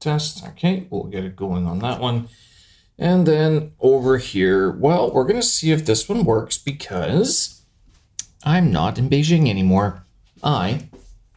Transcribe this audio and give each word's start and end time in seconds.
test. 0.00 0.46
Okay, 0.48 0.86
we'll 0.90 1.04
get 1.04 1.24
it 1.24 1.36
going 1.36 1.66
on 1.66 1.78
that 1.80 2.00
one. 2.00 2.28
And 2.98 3.26
then 3.26 3.72
over 3.80 4.18
here, 4.18 4.70
well, 4.70 5.10
we're 5.10 5.24
going 5.24 5.40
to 5.40 5.46
see 5.46 5.72
if 5.72 5.86
this 5.86 6.08
one 6.08 6.24
works 6.24 6.58
because 6.58 7.62
I'm 8.44 8.70
not 8.70 8.98
in 8.98 9.08
Beijing 9.08 9.48
anymore. 9.48 10.04
I 10.42 10.88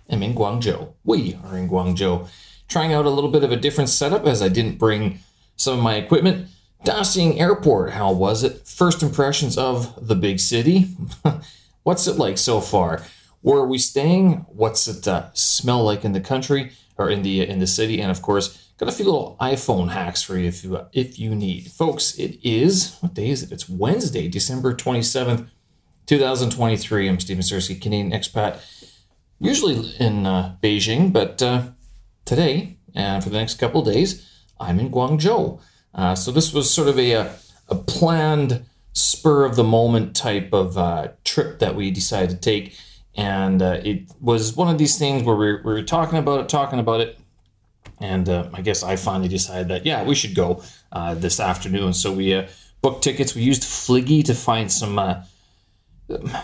am 0.09 0.23
in 0.23 0.33
Guangzhou. 0.33 0.93
We 1.03 1.37
are 1.45 1.57
in 1.57 1.69
Guangzhou. 1.69 2.27
Trying 2.67 2.93
out 2.93 3.05
a 3.05 3.09
little 3.09 3.29
bit 3.29 3.43
of 3.43 3.51
a 3.51 3.57
different 3.57 3.89
setup 3.89 4.25
as 4.25 4.41
I 4.41 4.49
didn't 4.49 4.79
bring 4.79 5.19
some 5.55 5.77
of 5.77 5.83
my 5.83 5.95
equipment. 5.95 6.47
Daxing 6.83 7.39
Airport, 7.39 7.91
how 7.91 8.11
was 8.11 8.43
it? 8.43 8.67
First 8.67 9.01
impressions 9.01 9.57
of 9.57 10.07
the 10.07 10.15
big 10.15 10.39
city. 10.39 10.95
What's 11.83 12.07
it 12.07 12.17
like 12.17 12.37
so 12.37 12.59
far? 12.59 13.03
Where 13.41 13.59
are 13.59 13.67
we 13.67 13.77
staying? 13.77 14.45
What's 14.49 14.87
it 14.87 15.07
uh, 15.07 15.29
smell 15.33 15.83
like 15.83 16.03
in 16.03 16.13
the 16.13 16.21
country 16.21 16.71
or 16.97 17.09
in 17.09 17.21
the 17.23 17.47
in 17.47 17.59
the 17.59 17.67
city? 17.67 18.01
And 18.01 18.11
of 18.11 18.21
course, 18.21 18.71
got 18.77 18.89
a 18.89 18.91
few 18.91 19.05
little 19.05 19.37
iPhone 19.39 19.91
hacks 19.91 20.21
for 20.21 20.37
you 20.37 20.47
if 20.47 20.63
you 20.63 20.79
if 20.93 21.19
you 21.19 21.35
need, 21.35 21.71
folks. 21.71 22.17
It 22.17 22.39
is 22.43 22.97
what 23.01 23.13
day 23.13 23.29
is 23.29 23.43
it? 23.43 23.51
It's 23.51 23.69
Wednesday, 23.69 24.27
December 24.27 24.73
twenty 24.73 25.01
seventh, 25.01 25.49
two 26.05 26.19
thousand 26.19 26.51
twenty 26.51 26.77
three. 26.77 27.07
I'm 27.07 27.19
Steven 27.19 27.43
Sirski, 27.43 27.81
Canadian 27.81 28.11
expat, 28.11 28.59
usually 29.39 29.95
in 29.99 30.25
uh, 30.25 30.57
Beijing, 30.61 31.11
but 31.11 31.41
uh, 31.41 31.69
today 32.25 32.77
and 32.95 33.23
for 33.23 33.29
the 33.29 33.37
next 33.37 33.55
couple 33.55 33.81
days, 33.81 34.29
I'm 34.59 34.79
in 34.79 34.91
Guangzhou. 34.91 35.59
Uh, 35.95 36.15
so 36.15 36.31
this 36.31 36.53
was 36.53 36.73
sort 36.73 36.87
of 36.87 36.99
a 36.99 37.13
a 37.69 37.75
planned 37.75 38.65
spur 38.93 39.45
of 39.45 39.55
the 39.55 39.63
moment 39.63 40.15
type 40.15 40.53
of 40.53 40.77
uh, 40.77 41.07
trip 41.23 41.59
that 41.59 41.75
we 41.75 41.89
decided 41.89 42.29
to 42.29 42.35
take 42.37 42.77
and 43.15 43.61
uh, 43.61 43.79
it 43.83 44.03
was 44.19 44.55
one 44.55 44.69
of 44.69 44.77
these 44.77 44.97
things 44.97 45.23
where 45.23 45.35
we, 45.35 45.55
we, 45.55 45.73
were 45.73 45.83
talking 45.83 46.17
about 46.17 46.39
it, 46.41 46.49
talking 46.49 46.79
about 46.79 47.01
it, 47.01 47.19
and 47.99 48.27
uh, 48.27 48.49
I 48.53 48.61
guess 48.61 48.83
I 48.83 48.95
finally 48.95 49.29
decided 49.29 49.67
that 49.67 49.85
yeah, 49.85 50.03
we 50.03 50.15
should 50.15 50.35
go 50.35 50.63
uh, 50.91 51.13
this 51.13 51.39
afternoon. 51.39 51.93
So 51.93 52.11
we 52.11 52.33
uh, 52.33 52.47
booked 52.81 53.03
tickets. 53.03 53.35
We 53.35 53.43
used 53.43 53.63
Fliggy 53.63 54.23
to 54.25 54.33
find 54.33 54.71
some. 54.71 54.97
Uh, 54.97 55.23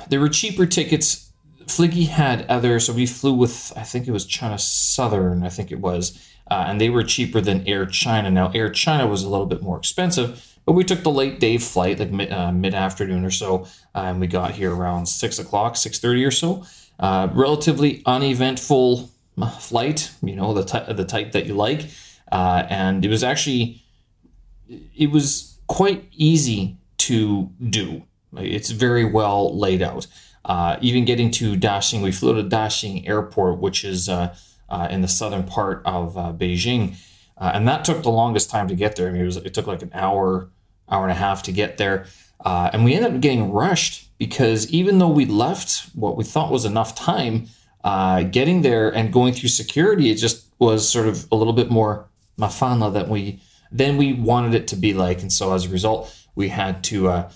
there 0.10 0.20
were 0.20 0.30
cheaper 0.30 0.66
tickets. 0.66 1.32
Fliggy 1.66 2.08
had 2.08 2.46
other, 2.48 2.80
so 2.80 2.94
we 2.94 3.06
flew 3.06 3.34
with 3.34 3.74
I 3.76 3.84
think 3.84 4.08
it 4.08 4.12
was 4.12 4.26
China 4.26 4.58
Southern, 4.58 5.44
I 5.44 5.50
think 5.50 5.72
it 5.72 5.80
was, 5.80 6.18
uh, 6.50 6.66
and 6.68 6.82
they 6.82 6.90
were 6.90 7.04
cheaper 7.04 7.42
than 7.42 7.68
Air 7.68 7.86
China. 7.86 8.32
Now 8.32 8.52
Air 8.54 8.70
China 8.70 9.08
was 9.08 9.24
a 9.24 9.30
little 9.30 9.46
bit 9.46 9.62
more 9.62 9.78
expensive, 9.78 10.49
but 10.70 10.76
we 10.76 10.84
took 10.84 11.02
the 11.02 11.10
late 11.10 11.40
day 11.40 11.58
flight, 11.58 11.98
like 11.98 12.12
mid, 12.12 12.32
uh, 12.32 12.78
afternoon 12.78 13.26
or 13.26 13.32
so, 13.32 13.66
uh, 13.96 14.02
and 14.02 14.20
we 14.20 14.28
got 14.28 14.52
here 14.52 14.72
around 14.72 15.08
six 15.08 15.40
o'clock, 15.40 15.76
six 15.76 15.98
thirty 15.98 16.24
or 16.24 16.30
so. 16.30 16.64
Uh, 17.00 17.28
relatively 17.34 18.04
uneventful 18.06 19.10
uh, 19.42 19.50
flight, 19.50 20.12
you 20.22 20.36
know, 20.36 20.54
the 20.54 20.64
ty- 20.64 20.94
the 20.94 21.04
type 21.04 21.32
that 21.32 21.48
you 21.48 21.56
like, 21.56 21.88
uh, 22.32 22.68
and 22.70 23.04
it 23.04 23.10
was 23.10 23.24
actually 23.24 23.82
it 24.96 25.10
was 25.10 25.58
quite 25.66 26.08
easy 26.12 26.78
to 26.98 27.50
do. 27.68 28.04
It's 28.38 28.70
very 28.70 29.06
well 29.06 29.58
laid 29.58 29.82
out. 29.82 30.06
Uh, 30.46 30.78
even 30.82 31.04
getting 31.04 31.32
to 31.32 31.56
Daxing, 31.56 32.04
we 32.04 32.12
flew 32.12 32.40
to 32.40 32.48
Daxing 32.48 33.10
Airport, 33.10 33.58
which 33.58 33.84
is 33.84 34.08
in 34.08 35.02
the 35.02 35.08
southern 35.08 35.46
part 35.46 35.82
of 35.84 36.14
Beijing. 36.38 36.96
Uh, 37.40 37.52
and 37.56 37.68
that 37.68 37.86
took 37.86 38.04
the 38.04 38.12
longest 38.12 38.52
time 38.52 38.68
to 38.68 38.76
get 38.76 38.98
there. 38.98 39.08
I 39.08 39.12
mean, 39.12 39.22
it, 39.22 39.26
was, 39.26 39.38
it 39.38 39.54
took 39.54 39.66
like 39.66 39.82
an 39.82 39.92
hour 39.94 40.52
hour 40.92 41.04
and 41.04 41.12
a 41.12 41.16
half 41.16 41.44
to 41.44 41.52
get 41.52 41.78
there. 41.78 42.06
Uh, 42.44 42.70
and 42.72 42.86
we 42.86 42.94
ended 42.94 43.14
up 43.14 43.22
getting 43.22 43.52
rushed 43.52 44.10
because 44.18 44.70
even 44.72 45.00
though 45.00 45.10
we 45.10 45.26
left 45.26 45.90
what 45.94 46.16
we 46.16 46.24
thought 46.24 46.52
was 46.52 46.66
enough 46.66 46.96
time, 46.96 47.48
uh, 47.84 48.24
getting 48.24 48.62
there 48.62 48.90
and 48.90 49.12
going 49.12 49.34
through 49.34 49.50
security, 49.50 50.10
it 50.10 50.16
just 50.16 50.48
was 50.60 50.88
sort 50.88 51.08
of 51.08 51.26
a 51.32 51.36
little 51.36 51.54
bit 51.54 51.70
more 51.70 52.08
mafana 52.38 52.92
than 52.92 53.10
we 53.10 53.42
than 53.72 53.98
we 53.98 54.14
wanted 54.14 54.54
it 54.56 54.68
to 54.68 54.76
be 54.76 54.94
like. 54.94 55.22
And 55.22 55.32
so 55.32 55.54
as 55.54 55.66
a 55.66 55.70
result, 55.70 56.14
we 56.36 56.50
had 56.50 56.84
to. 56.86 57.08
Uh, 57.10 57.32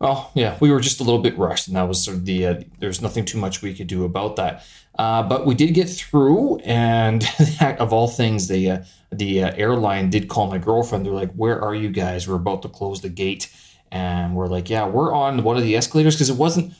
well, 0.00 0.30
yeah, 0.34 0.56
we 0.60 0.70
were 0.70 0.80
just 0.80 1.00
a 1.00 1.04
little 1.04 1.20
bit 1.20 1.36
rushed, 1.36 1.68
and 1.68 1.76
that 1.76 1.86
was 1.86 2.02
sort 2.02 2.16
of 2.16 2.24
the. 2.24 2.46
Uh, 2.46 2.60
there's 2.78 3.02
nothing 3.02 3.26
too 3.26 3.38
much 3.38 3.60
we 3.60 3.74
could 3.74 3.86
do 3.86 4.04
about 4.04 4.36
that. 4.36 4.64
Uh, 4.98 5.22
but 5.22 5.44
we 5.44 5.54
did 5.54 5.74
get 5.74 5.90
through, 5.90 6.56
and 6.64 7.28
of 7.78 7.92
all 7.92 8.08
things, 8.08 8.48
the 8.48 8.70
uh, 8.70 8.78
the 9.12 9.44
uh, 9.44 9.52
airline 9.56 10.08
did 10.08 10.28
call 10.28 10.48
my 10.48 10.56
girlfriend. 10.56 11.04
They're 11.04 11.12
like, 11.12 11.32
"Where 11.32 11.60
are 11.62 11.74
you 11.74 11.90
guys? 11.90 12.26
We're 12.26 12.36
about 12.36 12.62
to 12.62 12.68
close 12.68 13.02
the 13.02 13.10
gate." 13.10 13.54
And 13.92 14.34
we're 14.34 14.46
like, 14.46 14.70
"Yeah, 14.70 14.88
we're 14.88 15.12
on 15.12 15.42
one 15.42 15.58
of 15.58 15.62
the 15.62 15.76
escalators 15.76 16.14
because 16.14 16.30
it 16.30 16.36
wasn't 16.36 16.72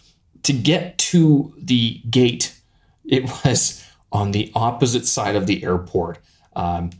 to 0.45 0.55
get 0.55 0.97
to 0.99 1.55
the 1.59 2.01
gate. 2.09 2.59
It 3.05 3.25
was 3.45 3.85
on 4.13 4.31
the 4.31 4.51
opposite 4.55 5.07
side 5.07 5.37
of 5.37 5.47
the 5.47 5.63
airport. 5.63 6.21
Um, 6.57 6.91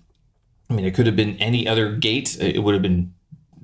I 0.69 0.75
mean, 0.75 0.85
it 0.85 0.95
could 0.95 1.07
have 1.07 1.17
been 1.17 1.37
any 1.39 1.67
other 1.67 1.97
gate. 1.97 2.37
It 2.39 2.63
would 2.63 2.75
have 2.75 2.83
been 2.83 3.15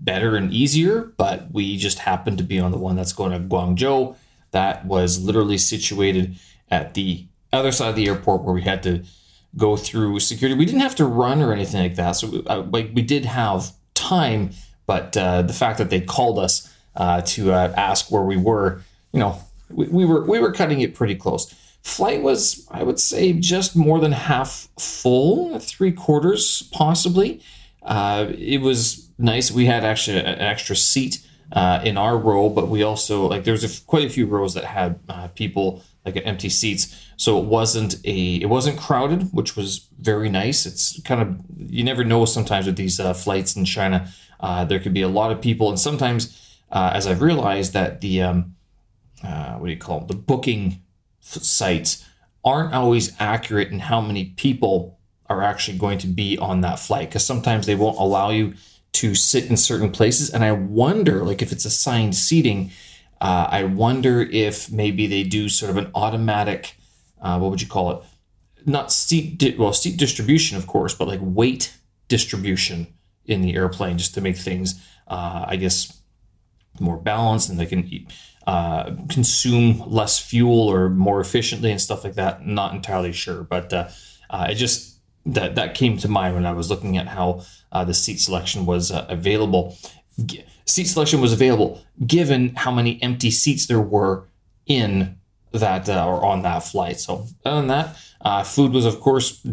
better 0.07 0.37
and 0.37 0.51
easier, 0.53 1.13
but 1.19 1.53
we 1.53 1.77
just 1.77 1.99
happened 1.99 2.39
to 2.39 2.45
be 2.45 2.59
on 2.59 2.71
the 2.71 2.79
one 2.79 2.97
that's 2.97 3.13
going 3.13 3.33
to 3.33 3.39
Guangzhou. 3.39 4.17
That 4.53 4.87
was 4.87 5.23
literally 5.23 5.59
situated 5.59 6.37
at 6.71 6.95
the 6.95 7.27
other 7.53 7.73
side 7.73 7.91
of 7.91 7.97
the 7.97 8.07
airport 8.07 8.43
where 8.43 8.55
we 8.55 8.63
had 8.63 8.83
to 8.85 9.05
go 9.57 9.77
through 9.77 10.21
security. 10.21 10.59
We 10.59 10.65
didn't 10.65 10.81
have 10.81 10.95
to 10.97 11.05
run 11.05 11.43
or 11.43 11.53
anything 11.53 11.83
like 11.83 11.97
that. 11.97 12.13
So 12.13 12.43
uh, 12.47 12.63
like 12.71 12.91
we 12.95 13.03
did 13.03 13.25
have 13.27 13.73
time, 13.95 14.51
but 14.87 15.17
uh, 15.17 15.43
the 15.43 15.53
fact 15.53 15.79
that 15.79 15.91
they 15.91 16.01
called 16.01 16.39
us 16.39 16.73
uh, 16.95 17.21
to 17.23 17.53
uh, 17.53 17.75
ask 17.77 18.11
where 18.11 18.23
we 18.23 18.37
were, 18.37 18.83
you 19.13 19.21
know, 19.21 19.39
we, 19.69 19.87
we, 19.89 20.05
were 20.05 20.25
we 20.25 20.39
were 20.39 20.53
cutting 20.53 20.81
it 20.81 20.95
pretty 20.95 21.17
close. 21.17 21.53
Flight 21.83 22.23
was, 22.23 22.67
I 22.71 22.83
would 22.83 22.99
say, 22.99 23.33
just 23.33 23.77
more 23.77 24.01
than 24.01 24.13
half 24.13 24.69
full, 24.79 25.59
three 25.59 25.93
quarters 25.93 26.63
possibly. 26.73 27.41
Uh, 27.83 28.27
it 28.37 28.61
was 28.61 29.06
nice. 29.19 29.51
We 29.51 29.67
had 29.67 29.85
actually 29.85 30.19
an 30.19 30.41
extra 30.41 30.77
seat 30.77 31.27
uh, 31.53 31.81
in 31.85 31.97
our 31.97 32.19
row, 32.19 32.49
but 32.49 32.69
we 32.69 32.83
also 32.83 33.27
like 33.29 33.45
there 33.45 33.53
was 33.53 33.81
quite 33.81 34.05
a 34.05 34.11
few 34.11 34.27
rows 34.27 34.55
that 34.55 34.65
had 34.65 34.99
people 35.35 35.83
like 36.05 36.21
empty 36.25 36.49
seats. 36.49 36.95
So 37.17 37.39
it 37.39 37.47
wasn't 37.47 37.97
a 38.05 38.37
it 38.37 38.49
wasn't 38.49 38.79
crowded 38.79 39.33
which 39.33 39.57
was 39.57 39.89
very 39.99 40.29
nice. 40.29 40.67
It's 40.67 41.01
kind 41.03 41.21
of 41.21 41.37
you 41.57 41.85
never 41.85 42.05
know 42.05 42.25
sometimes 42.25 42.67
with 42.67 42.77
these 42.77 43.01
uh, 43.01 43.15
flights 43.15 43.57
in 43.57 43.65
china 43.65 44.09
uh, 44.41 44.65
there 44.65 44.79
could 44.79 44.95
be 44.95 45.03
a 45.03 45.09
lot 45.09 45.33
of 45.33 45.41
people. 45.41 45.69
And 45.69 45.79
sometimes 45.79 46.43
uh, 46.71 46.91
as 46.95 47.07
i've 47.07 47.23
realized 47.23 47.73
that 47.73 48.01
the 48.01 48.23
um, 48.23 48.57
uh, 49.23 49.55
what 49.55 49.67
do 49.67 49.73
you 49.73 49.79
call 49.79 50.01
them 50.01 50.09
the 50.09 50.15
booking 50.15 50.83
sites 51.21 52.05
aren't 52.45 52.73
always 52.73 53.13
accurate 53.19 53.71
in 53.71 53.81
how 53.81 54.01
many 54.01 54.27
people 54.37 54.99
are 55.29 55.43
actually 55.43 55.77
going 55.77 55.99
to 55.99 56.07
be 56.07 56.39
on 56.39 56.61
that 56.61 56.79
flight 56.79 57.09
because 57.09 57.27
sometimes 57.27 57.67
they 57.67 57.75
won't 57.75 57.99
allow 57.99 58.31
you 58.31 58.55
to 58.97 59.15
sit 59.15 59.49
in 59.51 59.57
certain 59.57 59.91
places 59.91 60.31
and 60.31 60.45
i 60.45 60.53
wonder 60.53 61.25
like 61.25 61.43
if 61.43 61.53
it's 61.53 61.65
assigned 61.65 62.15
seating 62.15 62.71
uh, 63.21 63.49
I 63.51 63.65
wonder 63.65 64.21
if 64.21 64.71
maybe 64.71 65.07
they 65.07 65.23
do 65.23 65.49
sort 65.49 65.71
of 65.71 65.77
an 65.79 65.91
automatic, 65.95 66.77
uh, 67.21 67.39
what 67.39 67.51
would 67.51 67.63
you 67.63 67.69
call 67.69 67.93
it? 67.93 68.03
Not 68.67 68.93
seat, 68.93 69.39
di- 69.39 69.57
well, 69.57 69.73
seat 69.73 69.97
distribution, 69.97 70.57
of 70.57 70.67
course, 70.67 70.95
but 70.95 71.09
like 71.09 71.21
weight 71.23 71.77
distribution 72.09 72.89
in 73.25 73.41
the 73.41 73.55
airplane 73.55 73.97
just 73.99 74.15
to 74.15 74.21
make 74.21 74.37
things, 74.37 74.81
uh, 75.09 75.47
I 75.49 75.57
guess, 75.57 76.01
more 76.79 76.99
balanced 76.99 77.49
and 77.49 77.59
they 77.59 77.67
can 77.67 78.07
uh, 78.47 78.95
consume 79.09 79.83
less 79.87 80.19
fuel 80.19 80.69
or 80.69 80.91
more 80.91 81.21
efficiently 81.21 81.71
and 81.71 81.81
stuff 81.81 82.05
like 82.05 82.15
that. 82.15 82.47
Not 82.47 82.75
entirely 82.75 83.13
sure, 83.13 83.45
but 83.45 83.73
uh, 83.73 83.89
uh, 84.29 84.49
it 84.51 84.57
just 84.57 84.96
that 85.27 85.55
that 85.57 85.75
came 85.75 85.99
to 85.99 86.09
mind 86.09 86.35
when 86.35 86.47
I 86.47 86.53
was 86.53 86.71
looking 86.71 86.97
at 86.97 87.09
how 87.09 87.43
the 87.73 87.93
seat 87.93 88.21
selection 88.21 88.65
was 88.65 88.91
available 88.91 89.77
seat 90.67 90.87
selection 90.87 91.21
was 91.21 91.33
available 91.33 91.81
given 92.07 92.55
how 92.57 92.71
many 92.71 93.01
empty 93.03 93.31
seats 93.31 93.67
there 93.67 93.81
were 93.81 94.27
in 94.67 95.17
that 95.53 95.89
uh, 95.89 96.07
or 96.07 96.25
on 96.25 96.43
that 96.43 96.61
flight. 96.61 97.01
So 97.01 97.27
other 97.45 97.57
than 97.57 97.69
that, 97.69 97.97
uh, 98.21 98.43
food 98.43 98.73
was 98.73 98.85
of 98.85 99.01
course 99.01 99.47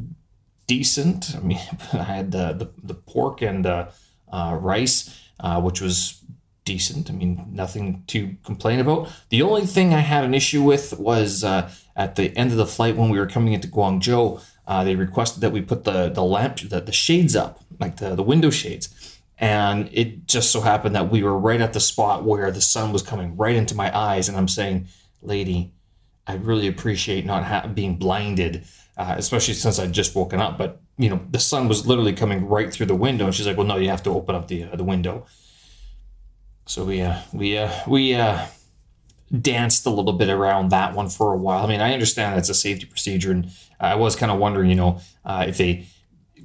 decent. 0.67 1.35
I 1.35 1.39
mean, 1.39 1.59
I 1.93 2.03
had 2.03 2.31
the 2.31 2.53
the, 2.53 2.71
the 2.83 2.95
pork 2.95 3.41
and 3.41 3.65
uh, 3.65 3.87
rice, 4.31 5.17
uh, 5.39 5.61
which 5.61 5.79
was 5.79 6.19
decent. 6.65 7.09
I 7.09 7.13
mean, 7.13 7.45
nothing 7.51 8.03
to 8.07 8.35
complain 8.43 8.79
about. 8.79 9.11
The 9.29 9.41
only 9.41 9.65
thing 9.65 9.93
I 9.93 9.99
had 9.99 10.23
an 10.23 10.33
issue 10.33 10.63
with 10.63 10.97
was 10.97 11.43
uh, 11.43 11.69
at 11.95 12.15
the 12.15 12.35
end 12.37 12.51
of 12.51 12.57
the 12.57 12.65
flight 12.65 12.95
when 12.95 13.09
we 13.09 13.19
were 13.19 13.27
coming 13.27 13.53
into 13.53 13.67
Guangzhou. 13.67 14.41
Uh, 14.65 14.83
they 14.83 14.95
requested 14.95 15.41
that 15.41 15.51
we 15.51 15.61
put 15.61 15.83
the 15.83 16.09
the 16.09 16.23
lamp 16.23 16.57
the, 16.57 16.79
the 16.79 16.91
shades 16.91 17.35
up, 17.35 17.59
like 17.79 17.97
the, 17.97 18.15
the 18.15 18.23
window 18.23 18.49
shades 18.49 19.13
and 19.43 19.89
it 19.91 20.25
just 20.25 20.51
so 20.51 20.61
happened 20.61 20.95
that 20.95 21.11
we 21.11 21.21
were 21.21 21.37
right 21.37 21.59
at 21.59 21.73
the 21.73 21.79
spot 21.79 22.23
where 22.23 22.49
the 22.51 22.61
sun 22.61 22.93
was 22.93 23.01
coming 23.01 23.35
right 23.35 23.55
into 23.55 23.75
my 23.75 23.95
eyes. 23.95 24.29
And 24.29 24.37
I'm 24.37 24.47
saying, 24.47 24.87
lady, 25.21 25.73
I 26.25 26.35
really 26.35 26.67
appreciate 26.67 27.25
not 27.25 27.43
ha- 27.43 27.67
being 27.67 27.97
blinded, 27.97 28.63
uh, 28.95 29.15
especially 29.17 29.55
since 29.55 29.79
I'd 29.79 29.91
just 29.91 30.15
woken 30.15 30.39
up. 30.39 30.57
But, 30.57 30.79
you 30.97 31.09
know, 31.09 31.19
the 31.29 31.39
sun 31.39 31.67
was 31.67 31.85
literally 31.85 32.13
coming 32.13 32.47
right 32.47 32.71
through 32.71 32.85
the 32.85 32.95
window. 32.95 33.25
And 33.25 33.35
she's 33.35 33.47
like, 33.47 33.57
well, 33.57 33.67
no, 33.67 33.75
you 33.75 33.89
have 33.89 34.03
to 34.03 34.11
open 34.11 34.33
up 34.35 34.47
the, 34.47 34.63
uh, 34.63 34.75
the 34.75 34.83
window. 34.83 35.25
So 36.65 36.85
we, 36.85 37.01
uh, 37.01 37.19
we, 37.33 37.57
uh, 37.57 37.71
we, 37.85 38.13
uh, 38.13 38.45
danced 39.41 39.85
a 39.85 39.89
little 39.89 40.13
bit 40.13 40.29
around 40.29 40.69
that 40.69 40.93
one 40.93 41.09
for 41.09 41.33
a 41.33 41.37
while. 41.37 41.65
I 41.65 41.67
mean, 41.67 41.81
I 41.81 41.93
understand 41.93 42.37
that's 42.37 42.49
a 42.49 42.53
safety 42.53 42.85
procedure, 42.85 43.31
and 43.31 43.51
I 43.91 43.95
was 43.95 44.15
kind 44.15 44.31
of 44.31 44.39
wondering, 44.39 44.69
you 44.69 44.75
know, 44.75 44.99
uh, 45.25 45.45
if 45.47 45.57
they 45.57 45.87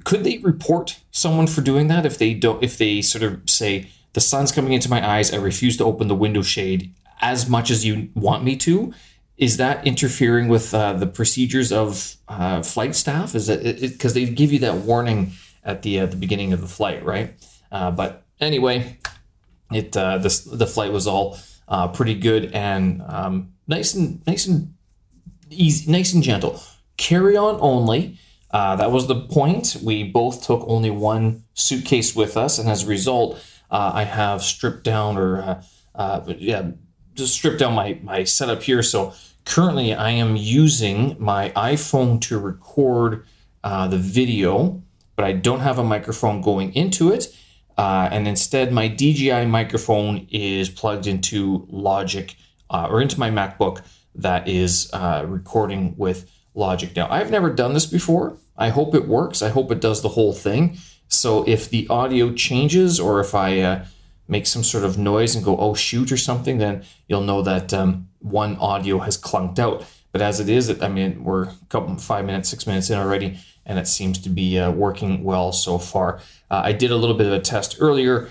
could 0.03 0.23
they 0.23 0.37
report 0.37 0.99
someone 1.11 1.47
for 1.47 1.61
doing 1.61 1.87
that? 1.87 2.05
If 2.05 2.17
they 2.17 2.33
don't 2.33 2.63
if 2.63 2.77
they 2.77 3.01
sort 3.01 3.23
of 3.23 3.49
say 3.49 3.89
the 4.13 4.21
sun's 4.21 4.51
coming 4.51 4.73
into 4.73 4.89
my 4.89 5.07
eyes 5.07 5.33
i 5.33 5.37
refuse 5.37 5.77
to 5.77 5.83
open 5.83 6.07
the 6.07 6.15
window 6.15 6.41
shade 6.41 6.93
as 7.21 7.47
much 7.47 7.69
as 7.69 7.85
you 7.85 8.09
want 8.15 8.43
me 8.43 8.55
to 8.55 8.93
is 9.37 9.57
that 9.57 9.85
interfering 9.87 10.49
with 10.49 10.73
uh, 10.73 10.93
the 10.93 11.07
procedures 11.07 11.71
of 11.71 12.17
uh, 12.27 12.61
flight 12.61 12.93
staff? 12.93 13.35
Is 13.35 13.47
it 13.47 13.79
because 13.79 14.13
they 14.13 14.25
give 14.25 14.51
you 14.51 14.59
that 14.59 14.75
warning 14.75 15.31
at 15.63 15.81
the 15.81 16.01
uh, 16.01 16.05
the 16.07 16.17
beginning 16.17 16.51
of 16.51 16.59
the 16.59 16.67
flight 16.67 17.03
right? 17.05 17.33
Uh, 17.71 17.91
but 17.91 18.25
anyway 18.41 18.97
it 19.71 19.95
uh, 19.95 20.17
the, 20.17 20.49
the 20.53 20.67
flight 20.67 20.91
was 20.91 21.07
all 21.07 21.37
pretty 21.93 22.15
good 22.15 22.51
and 22.53 23.01
um, 23.07 23.53
nice 23.67 23.93
and 23.93 24.25
nice 24.27 24.45
and 24.45 24.73
easy 25.49 25.89
nice 25.89 26.13
and 26.13 26.21
gentle 26.23 26.61
carry 26.99 27.35
on 27.35 27.57
only 27.61 28.19
uh, 28.51 28.75
that 28.77 28.91
was 28.91 29.07
the 29.07 29.15
point. 29.15 29.77
We 29.83 30.03
both 30.03 30.43
took 30.43 30.63
only 30.67 30.89
one 30.89 31.43
suitcase 31.53 32.15
with 32.15 32.35
us, 32.35 32.57
and 32.57 32.67
as 32.67 32.83
a 32.83 32.87
result, 32.87 33.39
uh, 33.69 33.91
I 33.93 34.03
have 34.03 34.41
stripped 34.41 34.83
down 34.83 35.17
or 35.17 35.41
uh, 35.41 35.63
uh 35.95 36.33
yeah, 36.37 36.71
just 37.13 37.33
stripped 37.33 37.59
down 37.59 37.73
my 37.73 37.99
my 38.01 38.23
setup 38.23 38.63
here. 38.63 38.81
So 38.81 39.13
currently, 39.45 39.93
I 39.93 40.11
am 40.11 40.35
using 40.35 41.15
my 41.19 41.51
iPhone 41.51 42.19
to 42.21 42.39
record 42.39 43.25
uh, 43.63 43.87
the 43.87 43.97
video, 43.97 44.81
but 45.15 45.25
I 45.25 45.33
don't 45.33 45.59
have 45.59 45.77
a 45.77 45.83
microphone 45.83 46.41
going 46.41 46.73
into 46.73 47.11
it. 47.11 47.35
Uh, 47.77 48.09
and 48.11 48.27
instead, 48.27 48.73
my 48.73 48.89
DJI 48.89 49.45
microphone 49.45 50.27
is 50.31 50.69
plugged 50.69 51.07
into 51.07 51.65
Logic 51.69 52.35
or 52.69 53.01
into 53.01 53.17
my 53.19 53.29
MacBook 53.29 53.81
that 54.15 54.49
is 54.49 54.91
recording 54.93 55.95
with 55.97 56.29
Logic. 56.53 56.95
Now, 56.95 57.07
I've 57.09 57.31
never 57.31 57.49
done 57.49 57.73
this 57.73 57.85
before. 57.85 58.37
I 58.57 58.69
hope 58.69 58.93
it 58.95 59.07
works. 59.07 59.41
I 59.41 59.49
hope 59.49 59.71
it 59.71 59.79
does 59.79 60.01
the 60.01 60.09
whole 60.09 60.33
thing. 60.33 60.77
So 61.07 61.47
if 61.47 61.69
the 61.69 61.87
audio 61.89 62.33
changes 62.33 62.99
or 62.99 63.19
if 63.19 63.33
I 63.33 63.59
uh, 63.61 63.85
make 64.27 64.45
some 64.45 64.63
sort 64.63 64.83
of 64.83 64.97
noise 64.97 65.35
and 65.35 65.43
go, 65.43 65.57
oh, 65.57 65.73
shoot, 65.73 66.11
or 66.11 66.17
something, 66.17 66.59
then 66.59 66.83
you'll 67.07 67.21
know 67.21 67.41
that 67.41 67.73
um, 67.73 68.09
one 68.19 68.55
audio 68.57 68.99
has 68.99 69.17
clunked 69.17 69.59
out. 69.59 69.85
But 70.11 70.21
as 70.21 70.39
it 70.39 70.49
is, 70.49 70.81
I 70.81 70.87
mean, 70.87 71.23
we're 71.23 71.43
a 71.43 71.55
couple, 71.69 71.95
five 71.97 72.25
minutes, 72.25 72.49
six 72.49 72.65
minutes 72.65 72.89
in 72.89 72.97
already, 72.97 73.37
and 73.65 73.77
it 73.77 73.87
seems 73.87 74.19
to 74.19 74.29
be 74.29 74.59
uh, 74.59 74.71
working 74.71 75.23
well 75.23 75.51
so 75.51 75.77
far. 75.77 76.19
Uh, 76.49 76.61
I 76.63 76.71
did 76.71 76.91
a 76.91 76.95
little 76.95 77.15
bit 77.15 77.27
of 77.27 77.33
a 77.33 77.39
test 77.39 77.77
earlier, 77.79 78.29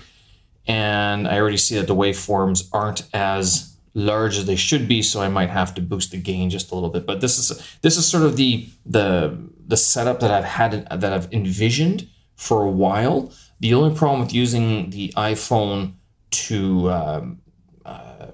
and 0.67 1.27
I 1.27 1.39
already 1.39 1.57
see 1.57 1.75
that 1.75 1.87
the 1.87 1.95
waveforms 1.95 2.69
aren't 2.71 3.03
as 3.13 3.68
large 3.93 4.37
as 4.37 4.45
they 4.45 4.55
should 4.55 4.87
be, 4.87 5.01
so 5.01 5.21
I 5.21 5.29
might 5.29 5.49
have 5.49 5.73
to 5.75 5.81
boost 5.81 6.11
the 6.11 6.17
gain 6.17 6.49
just 6.49 6.71
a 6.71 6.75
little 6.75 6.89
bit. 6.89 7.05
But 7.05 7.21
this 7.21 7.37
is 7.37 7.77
this 7.81 7.97
is 7.97 8.05
sort 8.05 8.23
of 8.23 8.37
the 8.37 8.69
the 8.85 9.37
the 9.67 9.77
setup 9.77 10.19
that 10.19 10.31
I've 10.31 10.45
had 10.45 10.87
that 11.01 11.13
I've 11.13 11.31
envisioned 11.33 12.07
for 12.35 12.63
a 12.63 12.69
while. 12.69 13.31
The 13.59 13.73
only 13.73 13.95
problem 13.95 14.21
with 14.21 14.33
using 14.33 14.89
the 14.91 15.13
iPhone 15.17 15.93
to 16.31 16.89
um, 16.91 17.41
uh, 17.85 18.27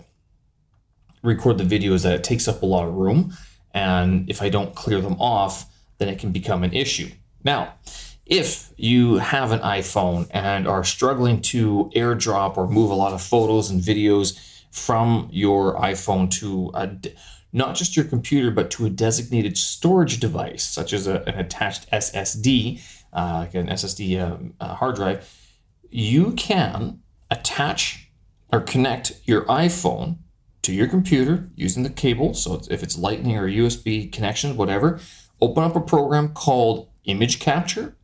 record 1.23 1.57
the 1.57 1.63
video 1.63 1.93
is 1.93 2.03
that 2.03 2.13
it 2.13 2.23
takes 2.23 2.47
up 2.47 2.61
a 2.61 2.65
lot 2.65 2.87
of 2.87 2.93
room, 2.93 3.33
and 3.73 4.29
if 4.29 4.41
I 4.41 4.49
don't 4.49 4.75
clear 4.75 5.01
them 5.01 5.15
off, 5.19 5.65
then 5.97 6.09
it 6.09 6.19
can 6.19 6.31
become 6.31 6.63
an 6.63 6.73
issue. 6.73 7.09
Now, 7.43 7.73
if 8.25 8.73
you 8.75 9.15
have 9.15 9.51
an 9.51 9.59
iPhone 9.59 10.27
and 10.31 10.67
are 10.67 10.83
struggling 10.83 11.41
to 11.41 11.91
airdrop 11.95 12.57
or 12.57 12.67
move 12.67 12.89
a 12.89 12.95
lot 12.95 13.13
of 13.13 13.21
photos 13.21 13.69
and 13.69 13.81
videos 13.81 14.39
from 14.75 15.29
your 15.31 15.75
iPhone 15.75 16.29
to 16.29 16.69
a, 16.73 16.91
not 17.53 17.75
just 17.75 17.95
your 17.95 18.05
computer, 18.05 18.51
but 18.51 18.69
to 18.71 18.85
a 18.85 18.89
designated 18.89 19.57
storage 19.57 20.19
device, 20.19 20.63
such 20.63 20.91
as 20.91 21.07
a, 21.07 21.21
an 21.27 21.39
attached 21.39 21.89
SSD, 21.91 22.81
uh, 23.13 23.37
like 23.39 23.55
an 23.55 23.67
SSD 23.67 24.21
um, 24.21 24.53
uh, 24.59 24.75
hard 24.75 24.95
drive, 24.95 25.33
you 25.89 26.33
can 26.33 26.99
attach 27.31 28.11
or 28.51 28.59
connect 28.59 29.13
your 29.23 29.45
iPhone 29.45 30.17
to 30.61 30.73
your 30.73 30.87
computer 30.87 31.49
using 31.55 31.83
the 31.83 31.89
cable. 31.89 32.33
So 32.33 32.61
if 32.69 32.83
it's 32.83 32.97
Lightning 32.97 33.37
or 33.37 33.47
USB 33.47 34.11
connection, 34.11 34.57
whatever, 34.57 34.99
open 35.39 35.63
up 35.63 35.75
a 35.75 35.81
program 35.81 36.33
called 36.33 36.89
Image 37.05 37.39
Capture, 37.39 37.95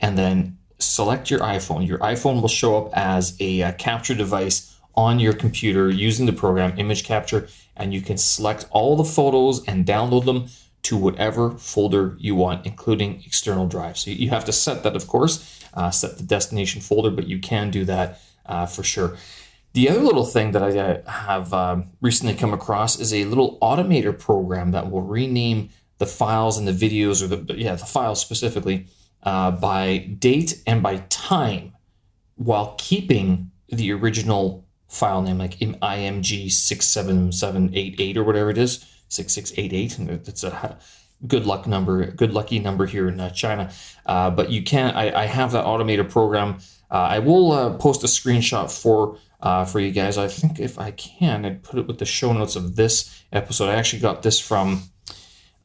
and 0.00 0.18
then 0.18 0.58
select 0.78 1.30
your 1.30 1.40
iPhone. 1.40 1.86
Your 1.86 1.98
iPhone 1.98 2.40
will 2.40 2.48
show 2.48 2.76
up 2.76 2.92
as 2.94 3.36
a, 3.40 3.60
a 3.60 3.68
uh, 3.68 3.72
capture 3.72 4.14
device 4.14 4.79
on 4.94 5.18
your 5.18 5.32
computer 5.32 5.88
using 5.88 6.26
the 6.26 6.32
program 6.32 6.78
Image 6.78 7.04
Capture, 7.04 7.48
and 7.76 7.94
you 7.94 8.00
can 8.00 8.18
select 8.18 8.66
all 8.70 8.96
the 8.96 9.04
photos 9.04 9.64
and 9.66 9.86
download 9.86 10.24
them 10.24 10.46
to 10.82 10.96
whatever 10.96 11.50
folder 11.52 12.16
you 12.18 12.34
want, 12.34 12.66
including 12.66 13.22
external 13.26 13.66
drive. 13.66 13.98
So 13.98 14.10
you 14.10 14.30
have 14.30 14.44
to 14.46 14.52
set 14.52 14.82
that, 14.82 14.96
of 14.96 15.06
course, 15.06 15.62
uh, 15.74 15.90
set 15.90 16.16
the 16.16 16.24
destination 16.24 16.80
folder, 16.80 17.10
but 17.10 17.26
you 17.26 17.38
can 17.38 17.70
do 17.70 17.84
that 17.84 18.20
uh, 18.46 18.66
for 18.66 18.82
sure. 18.82 19.16
The 19.72 19.88
other 19.88 20.00
little 20.00 20.24
thing 20.24 20.50
that 20.52 20.62
I 20.62 20.78
uh, 20.78 21.10
have 21.10 21.54
um, 21.54 21.90
recently 22.00 22.34
come 22.34 22.52
across 22.52 22.98
is 22.98 23.14
a 23.14 23.24
little 23.24 23.58
automator 23.60 24.18
program 24.18 24.72
that 24.72 24.90
will 24.90 25.02
rename 25.02 25.68
the 25.98 26.06
files 26.06 26.58
and 26.58 26.66
the 26.66 26.72
videos, 26.72 27.22
or 27.22 27.28
the 27.28 27.54
yeah, 27.56 27.74
the 27.74 27.84
files 27.84 28.20
specifically, 28.20 28.86
uh, 29.22 29.50
by 29.50 29.98
date 30.18 30.62
and 30.66 30.82
by 30.82 31.04
time, 31.08 31.74
while 32.36 32.74
keeping 32.78 33.50
the 33.68 33.92
original 33.92 34.64
file 34.90 35.22
name 35.22 35.38
like 35.38 35.56
img 35.58 36.50
67788 36.50 38.16
or 38.16 38.24
whatever 38.24 38.50
it 38.50 38.58
is 38.58 38.84
6688 39.08 39.98
and 39.98 40.10
it's 40.28 40.44
a 40.44 40.78
good 41.26 41.46
luck 41.46 41.66
number 41.66 42.10
good 42.10 42.32
lucky 42.32 42.58
number 42.58 42.86
here 42.86 43.08
in 43.08 43.20
uh, 43.20 43.30
china. 43.30 43.70
Uh, 44.06 44.30
but 44.30 44.50
you 44.50 44.62
can 44.62 44.94
I, 44.94 45.22
I, 45.22 45.26
have 45.26 45.52
that 45.52 45.64
automated 45.64 46.10
program. 46.10 46.58
Uh, 46.90 46.94
i 46.94 47.18
will 47.18 47.52
uh, 47.52 47.76
post 47.76 48.02
a 48.02 48.06
screenshot 48.06 48.70
for 48.70 49.18
uh, 49.40 49.64
for 49.64 49.80
you 49.80 49.90
guys. 49.90 50.18
I 50.18 50.28
think 50.28 50.58
if 50.58 50.78
i 50.78 50.90
can 50.90 51.44
i'd 51.44 51.62
put 51.62 51.78
it 51.78 51.86
with 51.86 51.98
the 51.98 52.04
show 52.06 52.32
notes 52.32 52.56
of 52.56 52.76
this 52.76 53.22
episode. 53.32 53.68
I 53.68 53.74
actually 53.74 54.00
got 54.00 54.22
this 54.22 54.40
from 54.40 54.84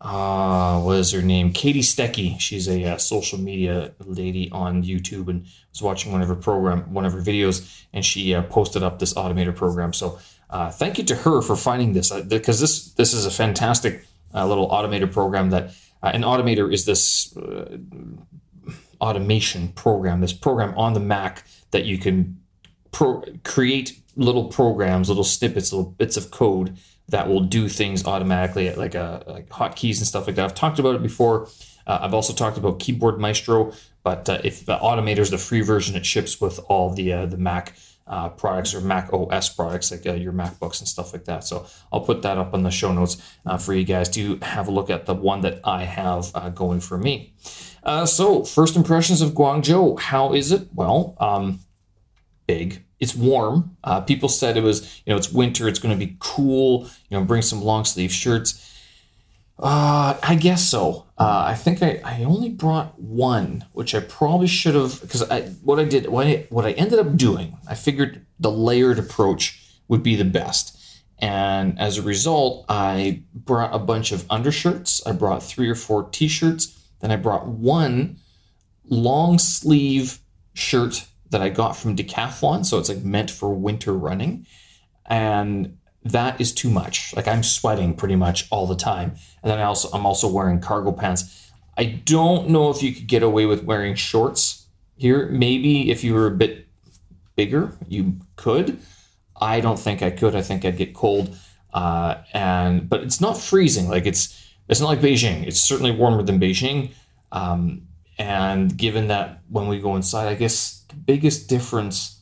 uh, 0.01 0.79
what 0.81 0.97
is 0.97 1.11
her 1.11 1.21
name? 1.21 1.51
Katie 1.51 1.81
Steckly. 1.81 2.39
She's 2.39 2.67
a 2.67 2.83
uh, 2.85 2.97
social 2.97 3.39
media 3.39 3.93
lady 3.99 4.49
on 4.51 4.83
YouTube 4.83 5.29
and 5.29 5.45
was 5.71 5.81
watching 5.81 6.11
one 6.11 6.21
of 6.21 6.27
her 6.27 6.35
program, 6.35 6.93
one 6.93 7.05
of 7.05 7.13
her 7.13 7.21
videos, 7.21 7.85
and 7.93 8.05
she 8.05 8.35
uh, 8.35 8.43
posted 8.43 8.83
up 8.83 8.99
this 8.99 9.15
automated 9.15 9.55
program. 9.55 9.93
So 9.93 10.19
uh, 10.49 10.69
thank 10.69 10.97
you 10.97 11.03
to 11.05 11.15
her 11.15 11.41
for 11.41 11.55
finding 11.55 11.93
this 11.93 12.11
because 12.11 12.59
uh, 12.59 12.63
this 12.63 12.91
this 12.93 13.13
is 13.13 13.25
a 13.25 13.31
fantastic 13.31 14.05
uh, 14.33 14.45
little 14.45 14.65
automated 14.65 15.11
program 15.11 15.49
that 15.51 15.71
an 16.03 16.21
automator 16.21 16.71
is 16.71 16.85
this 16.85 17.35
automation 19.01 19.69
program, 19.69 20.21
this 20.21 20.33
program 20.33 20.77
on 20.77 20.93
the 20.93 20.99
Mac 20.99 21.45
that 21.71 21.85
you 21.85 21.97
can 21.97 22.39
pro- 22.91 23.23
create 23.43 23.99
little 24.15 24.45
programs, 24.45 25.09
little 25.09 25.23
snippets, 25.23 25.73
little 25.73 25.91
bits 25.91 26.17
of 26.17 26.31
code 26.31 26.77
that 27.09 27.27
will 27.27 27.41
do 27.41 27.69
things 27.69 28.05
automatically, 28.05 28.73
like 28.73 28.95
uh, 28.95 29.21
like 29.27 29.49
hotkeys 29.49 29.97
and 29.97 30.07
stuff 30.07 30.27
like 30.27 30.35
that. 30.37 30.45
I've 30.45 30.55
talked 30.55 30.79
about 30.79 30.95
it 30.95 31.03
before. 31.03 31.47
Uh, 31.85 31.99
I've 32.01 32.13
also 32.13 32.33
talked 32.33 32.57
about 32.57 32.79
Keyboard 32.79 33.19
Maestro, 33.19 33.73
but 34.03 34.27
uh, 34.27 34.41
if 34.43 34.65
the 34.65 34.77
Automator 34.77 35.19
is 35.19 35.29
the 35.29 35.37
free 35.37 35.61
version, 35.61 35.95
it 35.95 36.05
ships 36.05 36.41
with 36.41 36.59
all 36.67 36.89
the 36.89 37.13
uh, 37.13 37.25
the 37.27 37.37
Mac 37.37 37.75
uh, 38.07 38.29
products 38.29 38.73
or 38.73 38.81
Mac 38.81 39.11
OS 39.13 39.49
products, 39.49 39.91
like 39.91 40.05
uh, 40.05 40.13
your 40.13 40.33
MacBooks 40.33 40.79
and 40.79 40.87
stuff 40.87 41.13
like 41.13 41.25
that. 41.25 41.43
So 41.43 41.67
I'll 41.91 42.01
put 42.01 42.21
that 42.23 42.37
up 42.37 42.53
in 42.53 42.63
the 42.63 42.71
show 42.71 42.91
notes 42.91 43.21
for 43.59 43.73
you 43.73 43.83
guys 43.83 44.09
to 44.11 44.37
have 44.41 44.67
a 44.67 44.71
look 44.71 44.89
at 44.89 45.05
the 45.05 45.15
one 45.15 45.41
that 45.41 45.59
I 45.63 45.83
have 45.83 46.31
going 46.55 46.79
for 46.79 46.97
me. 46.97 47.33
So 48.05 48.43
first 48.43 48.75
impressions 48.75 49.21
of 49.21 49.31
Guangzhou, 49.31 49.99
how 49.99 50.33
is 50.33 50.51
it? 50.51 50.67
Well, 50.73 51.15
um, 51.19 51.59
big 52.45 52.84
it's 52.99 53.15
warm. 53.15 53.75
Uh, 53.83 54.01
people 54.01 54.29
said 54.29 54.57
it 54.57 54.63
was, 54.63 55.01
you 55.05 55.11
know, 55.11 55.17
it's 55.17 55.31
winter. 55.31 55.67
It's 55.67 55.79
going 55.79 55.97
to 55.97 56.05
be 56.05 56.15
cool. 56.19 56.89
You 57.09 57.17
know, 57.17 57.23
bring 57.25 57.41
some 57.41 57.61
long 57.61 57.85
sleeve 57.85 58.11
shirts. 58.11 58.61
Uh, 59.57 60.17
I 60.21 60.35
guess 60.35 60.67
so. 60.69 61.05
Uh, 61.17 61.45
I 61.47 61.55
think 61.55 61.81
I, 61.81 62.01
I 62.03 62.23
only 62.23 62.49
brought 62.49 62.99
one, 62.99 63.65
which 63.71 63.95
I 63.95 64.01
probably 64.01 64.47
should 64.47 64.75
have 64.75 64.99
because 65.01 65.29
I 65.29 65.43
what 65.63 65.79
I 65.79 65.85
did 65.85 66.07
what 66.07 66.27
I, 66.27 66.45
what 66.49 66.65
I 66.65 66.71
ended 66.71 66.99
up 66.99 67.15
doing. 67.15 67.57
I 67.67 67.75
figured 67.75 68.25
the 68.37 68.51
layered 68.51 68.99
approach 68.99 69.61
would 69.87 70.03
be 70.03 70.15
the 70.17 70.25
best, 70.25 70.77
and 71.19 71.79
as 71.79 71.97
a 71.97 72.01
result, 72.01 72.65
I 72.67 73.23
brought 73.33 73.73
a 73.73 73.79
bunch 73.79 74.11
of 74.11 74.25
undershirts. 74.29 75.05
I 75.07 75.13
brought 75.13 75.41
three 75.41 75.69
or 75.69 75.75
four 75.75 76.09
t-shirts. 76.09 76.77
Then 76.99 77.11
I 77.11 77.15
brought 77.15 77.47
one 77.47 78.17
long 78.89 79.39
sleeve 79.39 80.19
shirt 80.53 81.05
that 81.29 81.41
I 81.41 81.49
got 81.49 81.75
from 81.75 81.95
Decathlon. 81.95 82.65
So 82.65 82.77
it's 82.77 82.89
like 82.89 83.03
meant 83.03 83.31
for 83.31 83.53
winter 83.53 83.93
running. 83.93 84.45
And 85.05 85.77
that 86.03 86.39
is 86.39 86.53
too 86.53 86.69
much. 86.69 87.13
Like 87.15 87.27
I'm 87.27 87.43
sweating 87.43 87.95
pretty 87.95 88.15
much 88.15 88.47
all 88.51 88.67
the 88.67 88.75
time. 88.75 89.15
And 89.41 89.51
then 89.51 89.59
I 89.59 89.63
also 89.63 89.89
I'm 89.91 90.05
also 90.05 90.27
wearing 90.27 90.59
cargo 90.59 90.91
pants. 90.91 91.51
I 91.77 91.85
don't 91.85 92.49
know 92.49 92.69
if 92.69 92.81
you 92.81 92.93
could 92.93 93.07
get 93.07 93.23
away 93.23 93.45
with 93.45 93.63
wearing 93.63 93.95
shorts 93.95 94.67
here. 94.95 95.27
Maybe 95.27 95.91
if 95.91 96.03
you 96.03 96.13
were 96.13 96.27
a 96.27 96.31
bit 96.31 96.67
bigger, 97.35 97.73
you 97.87 98.17
could. 98.35 98.79
I 99.39 99.59
don't 99.59 99.79
think 99.79 100.01
I 100.01 100.11
could. 100.11 100.35
I 100.35 100.41
think 100.41 100.63
I'd 100.63 100.77
get 100.77 100.93
cold. 100.93 101.35
Uh, 101.73 102.23
and 102.33 102.87
but 102.87 103.01
it's 103.01 103.19
not 103.19 103.37
freezing. 103.37 103.89
Like 103.89 104.05
it's 104.05 104.41
it's 104.69 104.79
not 104.79 104.87
like 104.87 104.99
Beijing. 104.99 105.45
It's 105.45 105.59
certainly 105.59 105.91
warmer 105.91 106.23
than 106.23 106.39
Beijing. 106.39 106.91
Um, 107.31 107.87
and 108.17 108.75
given 108.77 109.07
that 109.07 109.41
when 109.49 109.67
we 109.67 109.79
go 109.79 109.95
inside, 109.95 110.27
I 110.27 110.35
guess 110.35 110.74
the 110.89 110.95
biggest 110.95 111.49
difference, 111.49 112.21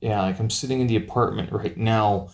yeah, 0.00 0.22
like 0.22 0.38
I'm 0.38 0.50
sitting 0.50 0.80
in 0.80 0.86
the 0.86 0.96
apartment 0.96 1.52
right 1.52 1.76
now, 1.76 2.30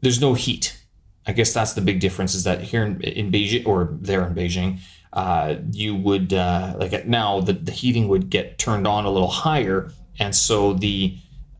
there's 0.00 0.20
no 0.20 0.34
heat. 0.34 0.78
I 1.26 1.32
guess 1.32 1.52
that's 1.52 1.74
the 1.74 1.80
big 1.80 2.00
difference 2.00 2.34
is 2.34 2.44
that 2.44 2.62
here 2.62 2.84
in, 2.84 3.00
in 3.02 3.30
Beijing 3.30 3.66
or 3.66 3.90
there 4.00 4.26
in 4.26 4.34
Beijing, 4.34 4.80
uh, 5.12 5.56
you 5.70 5.94
would 5.94 6.32
uh, 6.32 6.74
like 6.78 7.06
now 7.06 7.40
the, 7.40 7.52
the 7.52 7.72
heating 7.72 8.08
would 8.08 8.30
get 8.30 8.58
turned 8.58 8.86
on 8.86 9.04
a 9.04 9.10
little 9.10 9.28
higher, 9.28 9.92
and 10.18 10.34
so 10.34 10.72
the 10.72 11.16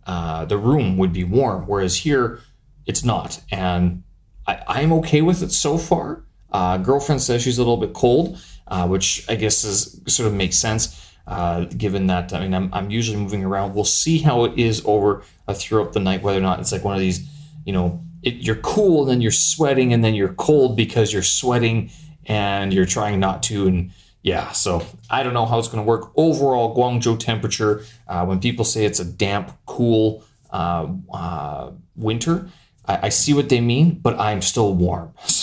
uh, 0.06 0.44
the 0.46 0.58
room 0.58 0.96
would 0.96 1.12
be 1.12 1.22
warm. 1.22 1.66
Whereas 1.66 1.96
here, 1.96 2.40
it's 2.86 3.04
not, 3.04 3.40
and 3.50 4.02
I, 4.46 4.62
I'm 4.66 4.92
okay 4.94 5.22
with 5.22 5.42
it 5.42 5.52
so 5.52 5.78
far. 5.78 6.24
Uh, 6.50 6.78
girlfriend 6.78 7.22
says 7.22 7.42
she's 7.42 7.58
a 7.58 7.60
little 7.60 7.76
bit 7.76 7.92
cold, 7.94 8.38
uh, 8.66 8.86
which 8.88 9.24
I 9.28 9.36
guess 9.36 9.64
is 9.64 10.00
sort 10.06 10.26
of 10.26 10.34
makes 10.34 10.56
sense. 10.56 11.01
Uh, 11.26 11.64
given 11.64 12.08
that 12.08 12.32
I 12.32 12.40
mean 12.40 12.52
I'm, 12.52 12.68
I'm 12.72 12.90
usually 12.90 13.16
moving 13.16 13.44
around, 13.44 13.74
we'll 13.74 13.84
see 13.84 14.18
how 14.18 14.44
it 14.44 14.58
is 14.58 14.82
over 14.84 15.22
uh, 15.46 15.54
throughout 15.54 15.92
the 15.92 16.00
night. 16.00 16.22
Whether 16.22 16.38
or 16.38 16.42
not 16.42 16.58
it's 16.58 16.72
like 16.72 16.84
one 16.84 16.94
of 16.94 17.00
these, 17.00 17.26
you 17.64 17.72
know, 17.72 18.02
it, 18.22 18.34
you're 18.34 18.56
cool 18.56 19.02
and 19.02 19.10
then 19.10 19.20
you're 19.20 19.30
sweating 19.30 19.92
and 19.92 20.04
then 20.04 20.14
you're 20.14 20.34
cold 20.34 20.76
because 20.76 21.12
you're 21.12 21.22
sweating 21.22 21.90
and 22.26 22.72
you're 22.72 22.86
trying 22.86 23.20
not 23.20 23.42
to 23.42 23.66
and 23.66 23.90
yeah 24.22 24.52
so 24.52 24.84
i 25.10 25.22
don't 25.22 25.34
know 25.34 25.46
how 25.46 25.58
it's 25.58 25.68
going 25.68 25.82
to 25.82 25.88
work 25.88 26.12
overall 26.16 26.74
guangzhou 26.76 27.18
temperature 27.18 27.84
uh, 28.08 28.24
when 28.24 28.40
people 28.40 28.64
say 28.64 28.84
it's 28.84 29.00
a 29.00 29.04
damp 29.04 29.52
cool 29.66 30.24
uh, 30.52 30.86
uh, 31.12 31.70
winter 31.96 32.48
I, 32.86 33.06
I, 33.06 33.08
see 33.08 33.32
what 33.34 33.48
they 33.48 33.60
mean 33.60 33.98
but 34.00 34.18
i'm 34.20 34.42
still 34.42 34.74
warm 34.74 35.12
so 35.26 35.41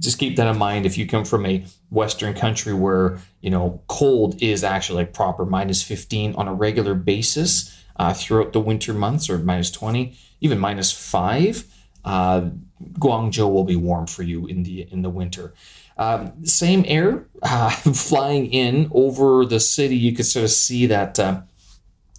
just 0.00 0.18
keep 0.18 0.36
that 0.36 0.46
in 0.46 0.58
mind. 0.58 0.86
If 0.86 0.98
you 0.98 1.06
come 1.06 1.24
from 1.24 1.46
a 1.46 1.64
western 1.90 2.34
country 2.34 2.74
where 2.74 3.18
you 3.40 3.50
know 3.50 3.82
cold 3.88 4.40
is 4.42 4.64
actually 4.64 5.04
like 5.04 5.12
proper 5.12 5.44
minus 5.44 5.82
15 5.82 6.34
on 6.34 6.48
a 6.48 6.54
regular 6.54 6.94
basis 6.94 7.76
uh, 7.96 8.12
throughout 8.12 8.52
the 8.52 8.60
winter 8.60 8.92
months 8.92 9.30
or 9.30 9.38
minus 9.38 9.70
20 9.70 10.16
even 10.40 10.58
minus 10.58 10.90
5 10.90 11.64
uh, 12.04 12.50
guangzhou 12.98 13.50
will 13.50 13.64
be 13.64 13.76
warm 13.76 14.06
for 14.06 14.22
you 14.22 14.46
in 14.46 14.62
the 14.62 14.82
in 14.90 15.02
the 15.02 15.10
winter. 15.10 15.54
Um, 15.96 16.44
same 16.44 16.84
air 16.86 17.26
uh, 17.42 17.70
flying 17.70 18.52
in 18.52 18.90
over 18.92 19.46
the 19.46 19.60
city. 19.60 19.96
You 19.96 20.14
could 20.14 20.26
sort 20.26 20.44
of 20.44 20.50
see 20.50 20.86
that 20.86 21.18
uh, 21.18 21.42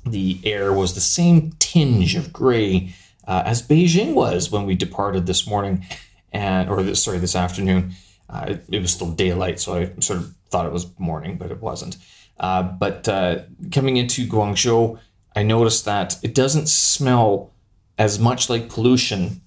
the 0.05 0.39
air 0.43 0.74
was 0.74 0.95
the 0.95 1.01
same 1.01 1.53
tinge 1.60 2.15
of 2.15 2.31
gray 2.31 2.93
uh, 3.27 3.43
as 3.45 3.62
Beijing 3.62 4.13
was 4.13 4.51
when 4.51 4.65
we 4.65 4.75
departed 4.75 5.25
this 5.25 5.48
morning, 5.48 5.86
and 6.36 6.70
or 6.70 6.84
this, 6.84 7.04
sorry, 7.04 7.18
this 7.20 7.36
afternoon. 7.36 7.94
Uh, 8.30 8.46
it, 8.50 8.65
it, 8.70 8.82
was 8.82 8.92
still 8.92 9.12
daylight, 9.12 9.60
so 9.60 9.75
I 9.75 10.00
sort 10.00 10.20
of 10.20 10.36
thought 10.50 10.65
it 10.65 10.74
was 10.74 10.88
morning, 11.00 11.38
but 11.38 11.51
it 11.51 11.62
wasn't. 11.62 11.98
Uh, 12.38 12.63
but 12.63 13.08
uh, 13.08 13.44
coming 13.72 13.98
into 13.98 14.27
Guangzhou, 14.27 15.00
I 15.36 15.44
noticed 15.44 15.86
that 15.86 16.18
it 16.24 16.34
doesn't 16.36 16.68
smell 16.68 17.54
as 17.98 18.20
much 18.20 18.50
like 18.50 18.68
pollution 18.68 19.42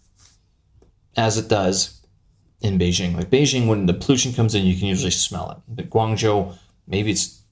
as 1.16 1.36
it 1.36 1.48
does 1.48 2.00
in 2.60 2.78
Beijing. 2.78 3.14
Like 3.14 3.30
Beijing, 3.30 3.66
when 3.66 3.86
the 3.86 3.94
pollution 3.94 4.32
comes 4.32 4.54
in, 4.54 4.64
you 4.64 4.76
can 4.78 4.86
usually 4.86 5.10
smell 5.10 5.50
it. 5.50 5.58
But 5.68 5.90
Guangzhou, 5.90 6.56
maybe 6.86 7.10
it's 7.10 7.42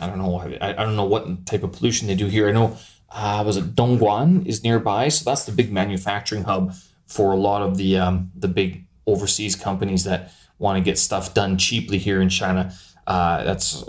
I 0.00 0.08
don't 0.08 0.18
know. 0.18 0.38
I, 0.60 0.70
I 0.70 0.84
don't 0.84 0.96
know 0.96 1.04
what 1.04 1.46
type 1.46 1.62
of 1.62 1.72
pollution 1.72 2.08
they 2.08 2.16
do 2.16 2.26
here. 2.26 2.48
I 2.48 2.52
know 2.52 2.76
uh, 3.10 3.42
was 3.46 3.56
it 3.56 3.74
Dongguan 3.76 4.44
is 4.44 4.64
nearby, 4.64 5.08
so 5.08 5.24
that's 5.24 5.44
the 5.44 5.52
big 5.52 5.72
manufacturing 5.72 6.42
hub 6.42 6.74
for 7.06 7.32
a 7.32 7.36
lot 7.36 7.62
of 7.62 7.76
the 7.76 7.98
um, 7.98 8.30
the 8.34 8.48
big 8.48 8.86
overseas 9.06 9.56
companies 9.56 10.04
that 10.04 10.32
want 10.58 10.76
to 10.78 10.82
get 10.82 10.98
stuff 10.98 11.34
done 11.34 11.58
cheaply 11.58 11.98
here 11.98 12.20
in 12.20 12.28
China. 12.28 12.72
Uh, 13.06 13.42
that's 13.44 13.84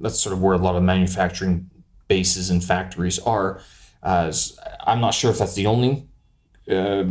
that's 0.00 0.20
sort 0.20 0.32
of 0.32 0.42
where 0.42 0.54
a 0.54 0.58
lot 0.58 0.76
of 0.76 0.82
manufacturing 0.82 1.70
bases 2.08 2.50
and 2.50 2.62
factories 2.62 3.18
are. 3.20 3.60
Uh, 4.02 4.32
I'm 4.86 5.00
not 5.00 5.14
sure 5.14 5.30
if 5.30 5.38
that's 5.38 5.54
the 5.54 5.66
only 5.66 6.06
uh, 6.70 7.04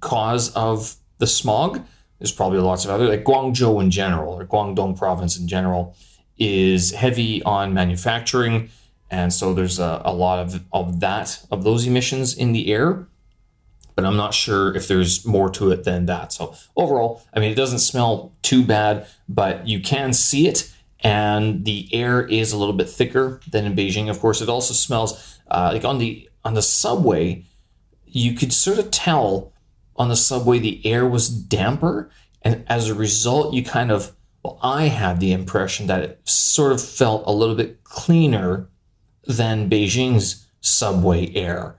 cause 0.00 0.52
of 0.54 0.96
the 1.18 1.26
smog, 1.26 1.80
there's 2.18 2.32
probably 2.32 2.58
lots 2.58 2.84
of 2.84 2.90
other, 2.90 3.08
like 3.08 3.24
Guangzhou 3.24 3.80
in 3.80 3.90
general, 3.90 4.34
or 4.34 4.44
Guangdong 4.44 4.98
province 4.98 5.38
in 5.38 5.48
general, 5.48 5.96
is 6.38 6.92
heavy 6.92 7.42
on 7.44 7.72
manufacturing. 7.74 8.70
And 9.10 9.32
so 9.32 9.54
there's 9.54 9.78
a, 9.78 10.02
a 10.04 10.12
lot 10.12 10.38
of, 10.38 10.64
of 10.72 11.00
that, 11.00 11.44
of 11.50 11.64
those 11.64 11.86
emissions 11.86 12.36
in 12.36 12.52
the 12.52 12.72
air. 12.72 13.06
But 13.94 14.04
I'm 14.04 14.16
not 14.16 14.34
sure 14.34 14.74
if 14.74 14.88
there's 14.88 15.24
more 15.26 15.50
to 15.50 15.70
it 15.70 15.84
than 15.84 16.06
that. 16.06 16.32
So 16.32 16.54
overall, 16.76 17.22
I 17.34 17.40
mean, 17.40 17.52
it 17.52 17.56
doesn't 17.56 17.80
smell 17.80 18.32
too 18.42 18.64
bad, 18.64 19.06
but 19.28 19.66
you 19.68 19.80
can 19.80 20.12
see 20.12 20.48
it. 20.48 20.72
And 21.00 21.64
the 21.64 21.88
air 21.92 22.24
is 22.26 22.52
a 22.52 22.56
little 22.56 22.74
bit 22.74 22.88
thicker 22.88 23.40
than 23.50 23.64
in 23.64 23.74
Beijing. 23.74 24.08
Of 24.08 24.20
course, 24.20 24.40
it 24.40 24.48
also 24.48 24.72
smells 24.72 25.38
uh, 25.50 25.70
like 25.72 25.84
on 25.84 25.98
the 25.98 26.28
on 26.44 26.54
the 26.54 26.62
subway. 26.62 27.44
You 28.06 28.34
could 28.34 28.52
sort 28.52 28.78
of 28.78 28.90
tell 28.90 29.52
on 29.96 30.08
the 30.08 30.16
subway, 30.16 30.58
the 30.58 30.84
air 30.86 31.06
was 31.06 31.28
damper. 31.28 32.10
And 32.42 32.64
as 32.68 32.88
a 32.88 32.94
result, 32.94 33.54
you 33.54 33.64
kind 33.64 33.90
of, 33.90 34.12
well, 34.42 34.58
I 34.62 34.84
had 34.84 35.20
the 35.20 35.32
impression 35.32 35.86
that 35.86 36.02
it 36.02 36.20
sort 36.24 36.72
of 36.72 36.82
felt 36.82 37.24
a 37.26 37.32
little 37.32 37.54
bit 37.54 37.84
cleaner 37.84 38.68
than 39.26 39.70
Beijing's 39.70 40.46
subway 40.60 41.32
air. 41.34 41.76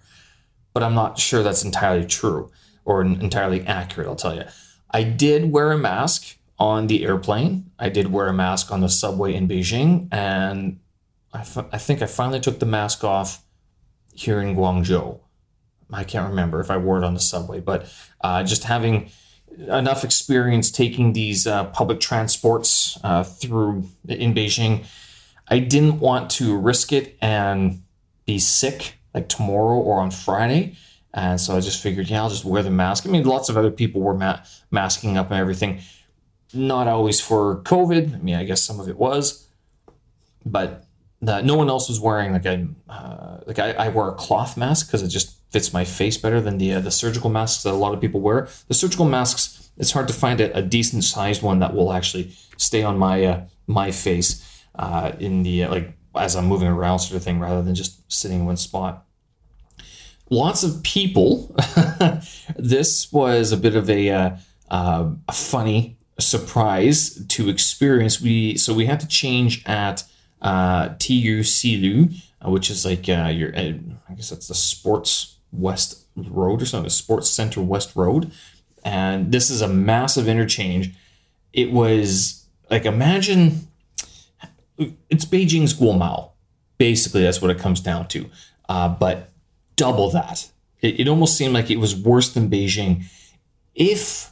But 0.73 0.83
I'm 0.83 0.95
not 0.95 1.19
sure 1.19 1.43
that's 1.43 1.63
entirely 1.63 2.05
true 2.05 2.51
or 2.85 3.01
entirely 3.01 3.61
accurate, 3.61 4.07
I'll 4.07 4.15
tell 4.15 4.35
you. 4.35 4.43
I 4.91 5.03
did 5.03 5.51
wear 5.51 5.71
a 5.71 5.77
mask 5.77 6.37
on 6.59 6.87
the 6.87 7.03
airplane. 7.03 7.71
I 7.79 7.89
did 7.89 8.11
wear 8.11 8.27
a 8.27 8.33
mask 8.33 8.71
on 8.71 8.81
the 8.81 8.89
subway 8.89 9.33
in 9.33 9.47
Beijing. 9.47 10.07
And 10.11 10.79
I, 11.33 11.41
f- 11.41 11.65
I 11.71 11.77
think 11.77 12.01
I 12.01 12.05
finally 12.05 12.39
took 12.39 12.59
the 12.59 12.65
mask 12.65 13.03
off 13.03 13.43
here 14.13 14.39
in 14.39 14.55
Guangzhou. 14.55 15.19
I 15.91 16.03
can't 16.03 16.29
remember 16.29 16.59
if 16.59 16.71
I 16.71 16.77
wore 16.77 16.97
it 16.97 17.03
on 17.03 17.13
the 17.13 17.19
subway, 17.19 17.59
but 17.59 17.91
uh, 18.21 18.43
just 18.43 18.63
having 18.63 19.11
enough 19.57 20.03
experience 20.03 20.71
taking 20.71 21.13
these 21.13 21.45
uh, 21.45 21.65
public 21.65 21.99
transports 21.99 22.97
uh, 23.03 23.23
through 23.23 23.85
in 24.07 24.33
Beijing, 24.33 24.85
I 25.47 25.59
didn't 25.59 25.99
want 25.99 26.29
to 26.31 26.57
risk 26.57 26.91
it 26.91 27.17
and 27.21 27.83
be 28.25 28.39
sick 28.39 28.95
like 29.13 29.29
tomorrow 29.29 29.77
or 29.77 29.99
on 29.99 30.11
Friday. 30.11 30.75
And 31.13 31.39
so 31.39 31.55
I 31.55 31.59
just 31.59 31.81
figured, 31.81 32.09
yeah, 32.09 32.23
I'll 32.23 32.29
just 32.29 32.45
wear 32.45 32.63
the 32.63 32.71
mask. 32.71 33.05
I 33.05 33.09
mean, 33.09 33.23
lots 33.23 33.49
of 33.49 33.57
other 33.57 33.69
people 33.69 34.01
were 34.01 34.15
ma- 34.15 34.39
masking 34.71 35.17
up 35.17 35.29
and 35.29 35.39
everything. 35.39 35.79
Not 36.53 36.87
always 36.87 37.19
for 37.21 37.57
COVID. 37.61 38.15
I 38.15 38.17
mean, 38.17 38.35
I 38.35 38.43
guess 38.43 38.63
some 38.63 38.79
of 38.79 38.89
it 38.89 38.97
was, 38.97 39.47
but 40.45 40.85
no 41.23 41.55
one 41.55 41.69
else 41.69 41.87
was 41.87 41.99
wearing 41.99 42.33
like 42.33 42.45
a 42.45 42.67
uh, 42.89 43.39
like 43.45 43.59
I, 43.59 43.71
I 43.73 43.87
wear 43.89 44.09
a 44.09 44.13
cloth 44.13 44.57
mask 44.57 44.87
because 44.87 45.01
it 45.01 45.07
just 45.07 45.37
fits 45.51 45.71
my 45.71 45.85
face 45.85 46.17
better 46.17 46.41
than 46.41 46.57
the 46.57 46.73
uh, 46.73 46.79
the 46.79 46.91
surgical 46.91 47.29
masks 47.29 47.63
that 47.63 47.71
a 47.71 47.75
lot 47.75 47.93
of 47.93 48.01
people 48.01 48.19
wear. 48.19 48.47
The 48.67 48.73
surgical 48.73 49.05
masks, 49.05 49.71
it's 49.77 49.91
hard 49.91 50.07
to 50.09 50.13
find 50.13 50.41
a, 50.41 50.55
a 50.57 50.61
decent 50.61 51.03
sized 51.03 51.41
one 51.41 51.59
that 51.59 51.73
will 51.73 51.93
actually 51.93 52.35
stay 52.57 52.83
on 52.83 52.97
my 52.97 53.23
uh, 53.23 53.45
my 53.67 53.91
face 53.91 54.63
uh, 54.75 55.11
in 55.19 55.43
the 55.43 55.63
uh, 55.63 55.71
like 55.71 55.93
as 56.15 56.35
I'm 56.35 56.45
moving 56.45 56.67
around 56.67 56.99
sort 56.99 57.17
of 57.17 57.23
thing, 57.23 57.39
rather 57.39 57.61
than 57.61 57.75
just 57.75 58.11
sitting 58.11 58.41
in 58.41 58.45
one 58.45 58.57
spot. 58.57 59.05
Lots 60.29 60.63
of 60.63 60.81
people. 60.83 61.55
this 62.57 63.11
was 63.11 63.51
a 63.51 63.57
bit 63.57 63.75
of 63.75 63.89
a, 63.89 64.09
uh, 64.09 64.35
uh, 64.69 65.11
a 65.27 65.31
funny 65.33 65.97
surprise 66.19 67.25
to 67.27 67.49
experience. 67.49 68.21
We 68.21 68.57
so 68.57 68.73
we 68.73 68.85
had 68.85 68.99
to 69.01 69.07
change 69.07 69.63
at 69.65 70.03
uh, 70.41 70.89
Tiyu 70.89 71.39
Xilu, 71.39 72.15
which 72.45 72.69
is 72.69 72.85
like 72.85 73.07
your 73.07 73.55
I 73.55 73.79
guess 74.15 74.29
that's 74.29 74.47
the 74.47 74.55
sports 74.55 75.33
West 75.53 76.05
Road 76.15 76.61
or 76.61 76.65
something, 76.65 76.89
Sports 76.89 77.29
Center 77.29 77.61
West 77.61 77.95
Road. 77.95 78.31
And 78.83 79.31
this 79.31 79.49
is 79.49 79.61
a 79.61 79.67
massive 79.67 80.27
interchange. 80.27 80.93
It 81.53 81.71
was 81.71 82.45
like, 82.69 82.85
imagine 82.85 83.67
it's 84.77 85.25
Beijing's 85.25 85.73
Guomao. 85.73 86.31
Basically, 86.77 87.21
that's 87.21 87.41
what 87.41 87.51
it 87.51 87.59
comes 87.59 87.79
down 87.79 88.07
to. 88.09 88.29
Uh, 88.67 88.89
but 88.89 89.29
double 89.75 90.09
that. 90.11 90.49
It, 90.81 91.01
it 91.01 91.07
almost 91.07 91.37
seemed 91.37 91.53
like 91.53 91.69
it 91.69 91.79
was 91.79 91.95
worse 91.95 92.29
than 92.33 92.49
Beijing. 92.49 93.05
If 93.75 94.31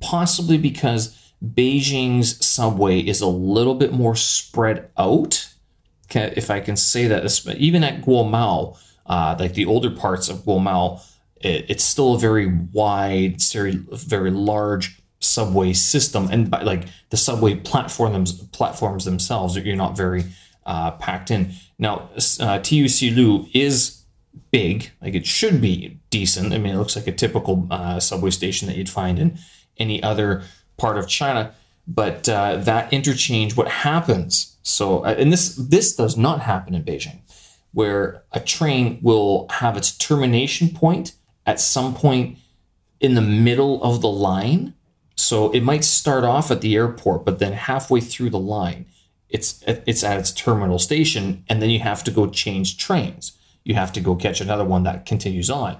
possibly 0.00 0.58
because 0.58 1.32
Beijing's 1.44 2.44
subway 2.44 3.00
is 3.00 3.20
a 3.20 3.26
little 3.26 3.74
bit 3.74 3.92
more 3.92 4.16
spread 4.16 4.90
out, 4.96 5.48
if 6.14 6.50
I 6.50 6.60
can 6.60 6.76
say 6.76 7.06
that, 7.08 7.56
even 7.58 7.84
at 7.84 8.02
Guomao, 8.02 8.78
uh, 9.06 9.36
like 9.38 9.54
the 9.54 9.66
older 9.66 9.90
parts 9.90 10.28
of 10.28 10.38
Guomao, 10.38 11.00
it, 11.36 11.66
it's 11.68 11.84
still 11.84 12.14
a 12.14 12.18
very 12.18 12.46
wide, 12.46 13.40
very 13.42 13.72
very 13.72 14.30
large 14.30 15.01
subway 15.22 15.72
system, 15.72 16.28
and 16.30 16.50
by, 16.50 16.62
like 16.62 16.88
the 17.10 17.16
subway 17.16 17.54
platforms 17.54 18.32
platforms 18.48 19.04
themselves, 19.04 19.56
you're 19.56 19.76
not 19.76 19.96
very 19.96 20.24
uh, 20.66 20.90
packed 20.92 21.30
in. 21.30 21.52
Now, 21.78 22.10
uh, 22.16 22.58
Tiyu 22.60 22.84
Xilu 22.84 23.48
is 23.54 24.02
big, 24.50 24.90
like 25.00 25.14
it 25.14 25.26
should 25.26 25.60
be 25.60 25.98
decent. 26.10 26.52
I 26.52 26.58
mean, 26.58 26.74
it 26.74 26.78
looks 26.78 26.96
like 26.96 27.06
a 27.06 27.12
typical 27.12 27.66
uh, 27.70 28.00
subway 28.00 28.30
station 28.30 28.68
that 28.68 28.76
you'd 28.76 28.90
find 28.90 29.18
in 29.18 29.38
any 29.78 30.02
other 30.02 30.42
part 30.76 30.98
of 30.98 31.08
China. 31.08 31.54
But 31.86 32.28
uh, 32.28 32.56
that 32.56 32.92
interchange, 32.92 33.56
what 33.56 33.68
happens 33.68 34.52
So, 34.62 35.04
uh, 35.04 35.14
and 35.18 35.32
this 35.32 35.56
this 35.56 35.94
does 35.94 36.16
not 36.16 36.40
happen 36.40 36.74
in 36.74 36.84
Beijing, 36.84 37.20
where 37.72 38.22
a 38.32 38.40
train 38.40 38.98
will 39.02 39.46
have 39.50 39.76
its 39.76 39.96
termination 39.96 40.68
point 40.68 41.14
at 41.44 41.60
some 41.60 41.94
point 41.94 42.38
in 43.00 43.14
the 43.14 43.20
middle 43.20 43.82
of 43.82 44.00
the 44.00 44.08
line. 44.08 44.74
So 45.22 45.50
it 45.52 45.62
might 45.62 45.84
start 45.84 46.24
off 46.24 46.50
at 46.50 46.60
the 46.60 46.74
airport, 46.74 47.24
but 47.24 47.38
then 47.38 47.52
halfway 47.52 48.00
through 48.00 48.30
the 48.30 48.38
line, 48.38 48.86
it's 49.28 49.62
it's 49.66 50.04
at 50.04 50.18
its 50.18 50.32
terminal 50.32 50.78
station, 50.78 51.44
and 51.48 51.62
then 51.62 51.70
you 51.70 51.78
have 51.80 52.04
to 52.04 52.10
go 52.10 52.28
change 52.28 52.76
trains. 52.76 53.32
You 53.64 53.74
have 53.74 53.92
to 53.94 54.00
go 54.00 54.16
catch 54.16 54.40
another 54.40 54.64
one 54.64 54.82
that 54.82 55.06
continues 55.06 55.48
on. 55.48 55.78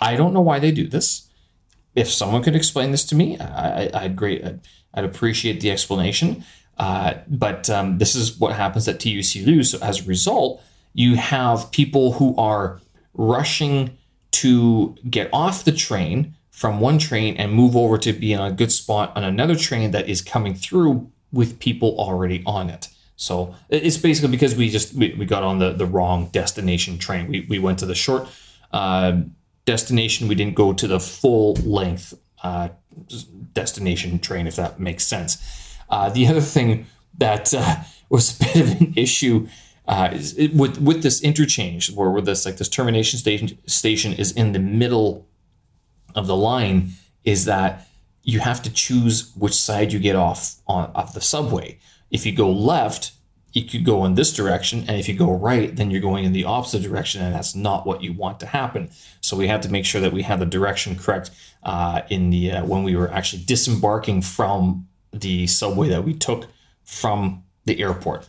I 0.00 0.14
don't 0.14 0.34
know 0.34 0.42
why 0.42 0.58
they 0.58 0.70
do 0.70 0.86
this. 0.86 1.28
If 1.96 2.08
someone 2.10 2.42
could 2.42 2.54
explain 2.54 2.92
this 2.92 3.04
to 3.06 3.16
me, 3.16 3.38
I, 3.40 4.02
would 4.02 4.14
great. 4.14 4.44
I'd, 4.44 4.60
I'd, 4.94 5.04
appreciate 5.04 5.60
the 5.60 5.70
explanation. 5.70 6.44
Uh, 6.76 7.14
but 7.26 7.68
um, 7.70 7.98
this 7.98 8.14
is 8.14 8.38
what 8.38 8.54
happens 8.54 8.86
at 8.86 9.00
TUC. 9.00 9.64
So 9.64 9.78
as 9.82 10.00
a 10.00 10.04
result, 10.04 10.62
you 10.92 11.16
have 11.16 11.72
people 11.72 12.12
who 12.12 12.36
are 12.36 12.80
rushing 13.14 13.96
to 14.30 14.94
get 15.10 15.28
off 15.32 15.64
the 15.64 15.72
train 15.72 16.36
from 16.58 16.80
one 16.80 16.98
train 16.98 17.36
and 17.36 17.52
move 17.52 17.76
over 17.76 17.96
to 17.96 18.12
be 18.12 18.34
on 18.34 18.50
a 18.50 18.52
good 18.52 18.72
spot 18.72 19.12
on 19.14 19.22
another 19.22 19.54
train 19.54 19.92
that 19.92 20.08
is 20.08 20.20
coming 20.20 20.56
through 20.56 21.08
with 21.30 21.60
people 21.60 21.94
already 22.00 22.42
on 22.46 22.68
it. 22.68 22.88
So 23.14 23.54
it's 23.68 23.96
basically 23.96 24.32
because 24.32 24.56
we 24.56 24.68
just 24.68 24.92
we, 24.92 25.14
we 25.14 25.24
got 25.24 25.44
on 25.44 25.60
the, 25.60 25.72
the 25.72 25.86
wrong 25.86 26.30
destination 26.32 26.98
train. 26.98 27.28
We, 27.28 27.46
we 27.48 27.60
went 27.60 27.78
to 27.78 27.86
the 27.86 27.94
short 27.94 28.26
uh, 28.72 29.20
destination. 29.66 30.26
We 30.26 30.34
didn't 30.34 30.56
go 30.56 30.72
to 30.72 30.88
the 30.88 30.98
full 30.98 31.54
length 31.54 32.14
uh, 32.42 32.70
destination 33.54 34.18
train, 34.18 34.48
if 34.48 34.56
that 34.56 34.80
makes 34.80 35.06
sense. 35.06 35.38
Uh, 35.88 36.10
the 36.10 36.26
other 36.26 36.40
thing 36.40 36.86
that 37.18 37.54
uh, 37.54 37.76
was 38.08 38.34
a 38.34 38.44
bit 38.44 38.56
of 38.56 38.80
an 38.80 38.94
issue 38.96 39.46
uh, 39.86 40.08
it, 40.12 40.54
with 40.54 40.80
with 40.80 41.04
this 41.04 41.22
interchange, 41.22 41.92
where 41.92 42.10
with 42.10 42.26
this 42.26 42.44
like 42.44 42.56
this 42.56 42.68
termination 42.68 43.20
station 43.20 43.56
station 43.68 44.12
is 44.12 44.32
in 44.32 44.50
the 44.50 44.58
middle 44.58 45.27
of 46.14 46.26
the 46.26 46.36
line, 46.36 46.90
is 47.24 47.44
that 47.44 47.86
you 48.22 48.40
have 48.40 48.62
to 48.62 48.72
choose 48.72 49.32
which 49.36 49.54
side 49.54 49.92
you 49.92 49.98
get 49.98 50.16
off 50.16 50.56
on 50.66 50.90
off 50.94 51.14
the 51.14 51.20
subway. 51.20 51.78
If 52.10 52.26
you 52.26 52.32
go 52.34 52.50
left, 52.50 53.12
you 53.52 53.64
could 53.64 53.84
go 53.84 54.04
in 54.04 54.14
this 54.14 54.32
direction, 54.32 54.80
and 54.80 54.98
if 54.98 55.08
you 55.08 55.16
go 55.16 55.32
right, 55.32 55.74
then 55.74 55.90
you're 55.90 56.00
going 56.00 56.24
in 56.24 56.32
the 56.32 56.44
opposite 56.44 56.82
direction, 56.82 57.22
and 57.22 57.34
that's 57.34 57.54
not 57.54 57.86
what 57.86 58.02
you 58.02 58.12
want 58.12 58.40
to 58.40 58.46
happen. 58.46 58.90
So 59.20 59.36
we 59.36 59.48
had 59.48 59.62
to 59.62 59.70
make 59.70 59.84
sure 59.84 60.00
that 60.00 60.12
we 60.12 60.22
had 60.22 60.40
the 60.40 60.46
direction 60.46 60.96
correct 60.96 61.30
uh, 61.62 62.02
in 62.08 62.30
the 62.30 62.52
uh, 62.52 62.64
when 62.64 62.82
we 62.82 62.96
were 62.96 63.10
actually 63.10 63.44
disembarking 63.44 64.22
from 64.22 64.86
the 65.12 65.46
subway 65.46 65.88
that 65.88 66.04
we 66.04 66.14
took 66.14 66.46
from 66.84 67.42
the 67.64 67.82
airport 67.82 68.28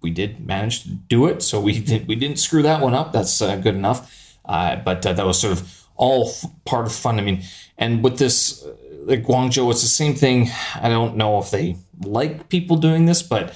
we 0.00 0.10
did 0.10 0.46
manage 0.46 0.82
to 0.82 0.88
do 0.88 1.26
it, 1.26 1.42
so 1.42 1.60
we 1.60 1.78
did, 1.80 2.08
we 2.08 2.14
didn't 2.14 2.38
screw 2.38 2.62
that 2.62 2.80
one 2.80 2.94
up. 2.94 3.12
That's 3.12 3.40
uh, 3.42 3.56
good 3.56 3.74
enough. 3.74 4.36
Uh, 4.44 4.76
but 4.76 5.04
uh, 5.04 5.12
that 5.12 5.26
was 5.26 5.40
sort 5.40 5.52
of 5.52 5.79
all 6.00 6.28
f- 6.28 6.50
part 6.64 6.86
of 6.86 6.92
fun. 6.92 7.20
I 7.20 7.22
mean, 7.22 7.42
and 7.76 8.02
with 8.02 8.18
this 8.18 8.64
uh, 8.64 8.74
like 9.04 9.22
Guangzhou, 9.22 9.70
it's 9.70 9.82
the 9.82 9.88
same 9.88 10.14
thing. 10.14 10.48
I 10.74 10.88
don't 10.88 11.16
know 11.16 11.38
if 11.38 11.50
they 11.50 11.76
like 12.02 12.48
people 12.48 12.78
doing 12.78 13.04
this, 13.04 13.22
but 13.22 13.54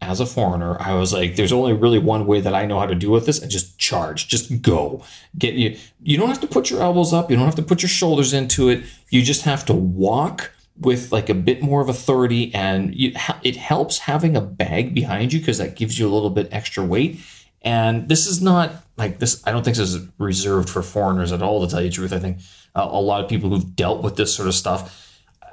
as 0.00 0.20
a 0.20 0.26
foreigner, 0.26 0.80
I 0.80 0.94
was 0.94 1.12
like, 1.12 1.34
there's 1.34 1.52
only 1.52 1.72
really 1.72 1.98
one 1.98 2.26
way 2.26 2.40
that 2.40 2.54
I 2.54 2.64
know 2.66 2.78
how 2.78 2.86
to 2.86 2.94
do 2.94 3.10
with 3.10 3.26
this, 3.26 3.40
and 3.40 3.50
just 3.50 3.76
charge, 3.78 4.28
just 4.28 4.62
go. 4.62 5.02
Get 5.36 5.54
you. 5.54 5.76
You 6.00 6.16
don't 6.16 6.28
have 6.28 6.40
to 6.42 6.46
put 6.46 6.70
your 6.70 6.80
elbows 6.80 7.12
up. 7.12 7.28
You 7.28 7.36
don't 7.36 7.46
have 7.46 7.56
to 7.56 7.62
put 7.62 7.82
your 7.82 7.88
shoulders 7.88 8.32
into 8.32 8.68
it. 8.68 8.84
You 9.08 9.22
just 9.22 9.42
have 9.42 9.66
to 9.66 9.74
walk 9.74 10.52
with 10.78 11.12
like 11.12 11.28
a 11.28 11.34
bit 11.34 11.62
more 11.62 11.80
of 11.80 11.88
authority 11.88 12.52
and 12.52 12.94
you, 12.94 13.12
it 13.44 13.56
helps 13.56 13.98
having 14.00 14.36
a 14.36 14.40
bag 14.40 14.92
behind 14.92 15.32
you 15.32 15.38
because 15.38 15.58
that 15.58 15.76
gives 15.76 15.98
you 15.98 16.08
a 16.08 16.12
little 16.12 16.30
bit 16.30 16.48
extra 16.50 16.84
weight 16.84 17.20
and 17.64 18.08
this 18.08 18.26
is 18.26 18.40
not 18.40 18.72
like 18.96 19.18
this 19.18 19.42
i 19.46 19.50
don't 19.50 19.64
think 19.64 19.76
this 19.76 19.92
is 19.94 20.06
reserved 20.18 20.70
for 20.70 20.82
foreigners 20.82 21.32
at 21.32 21.42
all 21.42 21.64
to 21.64 21.70
tell 21.70 21.82
you 21.82 21.88
the 21.88 21.94
truth 21.94 22.12
i 22.12 22.18
think 22.18 22.38
uh, 22.74 22.86
a 22.88 23.00
lot 23.00 23.22
of 23.22 23.28
people 23.28 23.50
who've 23.50 23.74
dealt 23.74 24.02
with 24.02 24.16
this 24.16 24.34
sort 24.34 24.46
of 24.48 24.54
stuff 24.54 25.00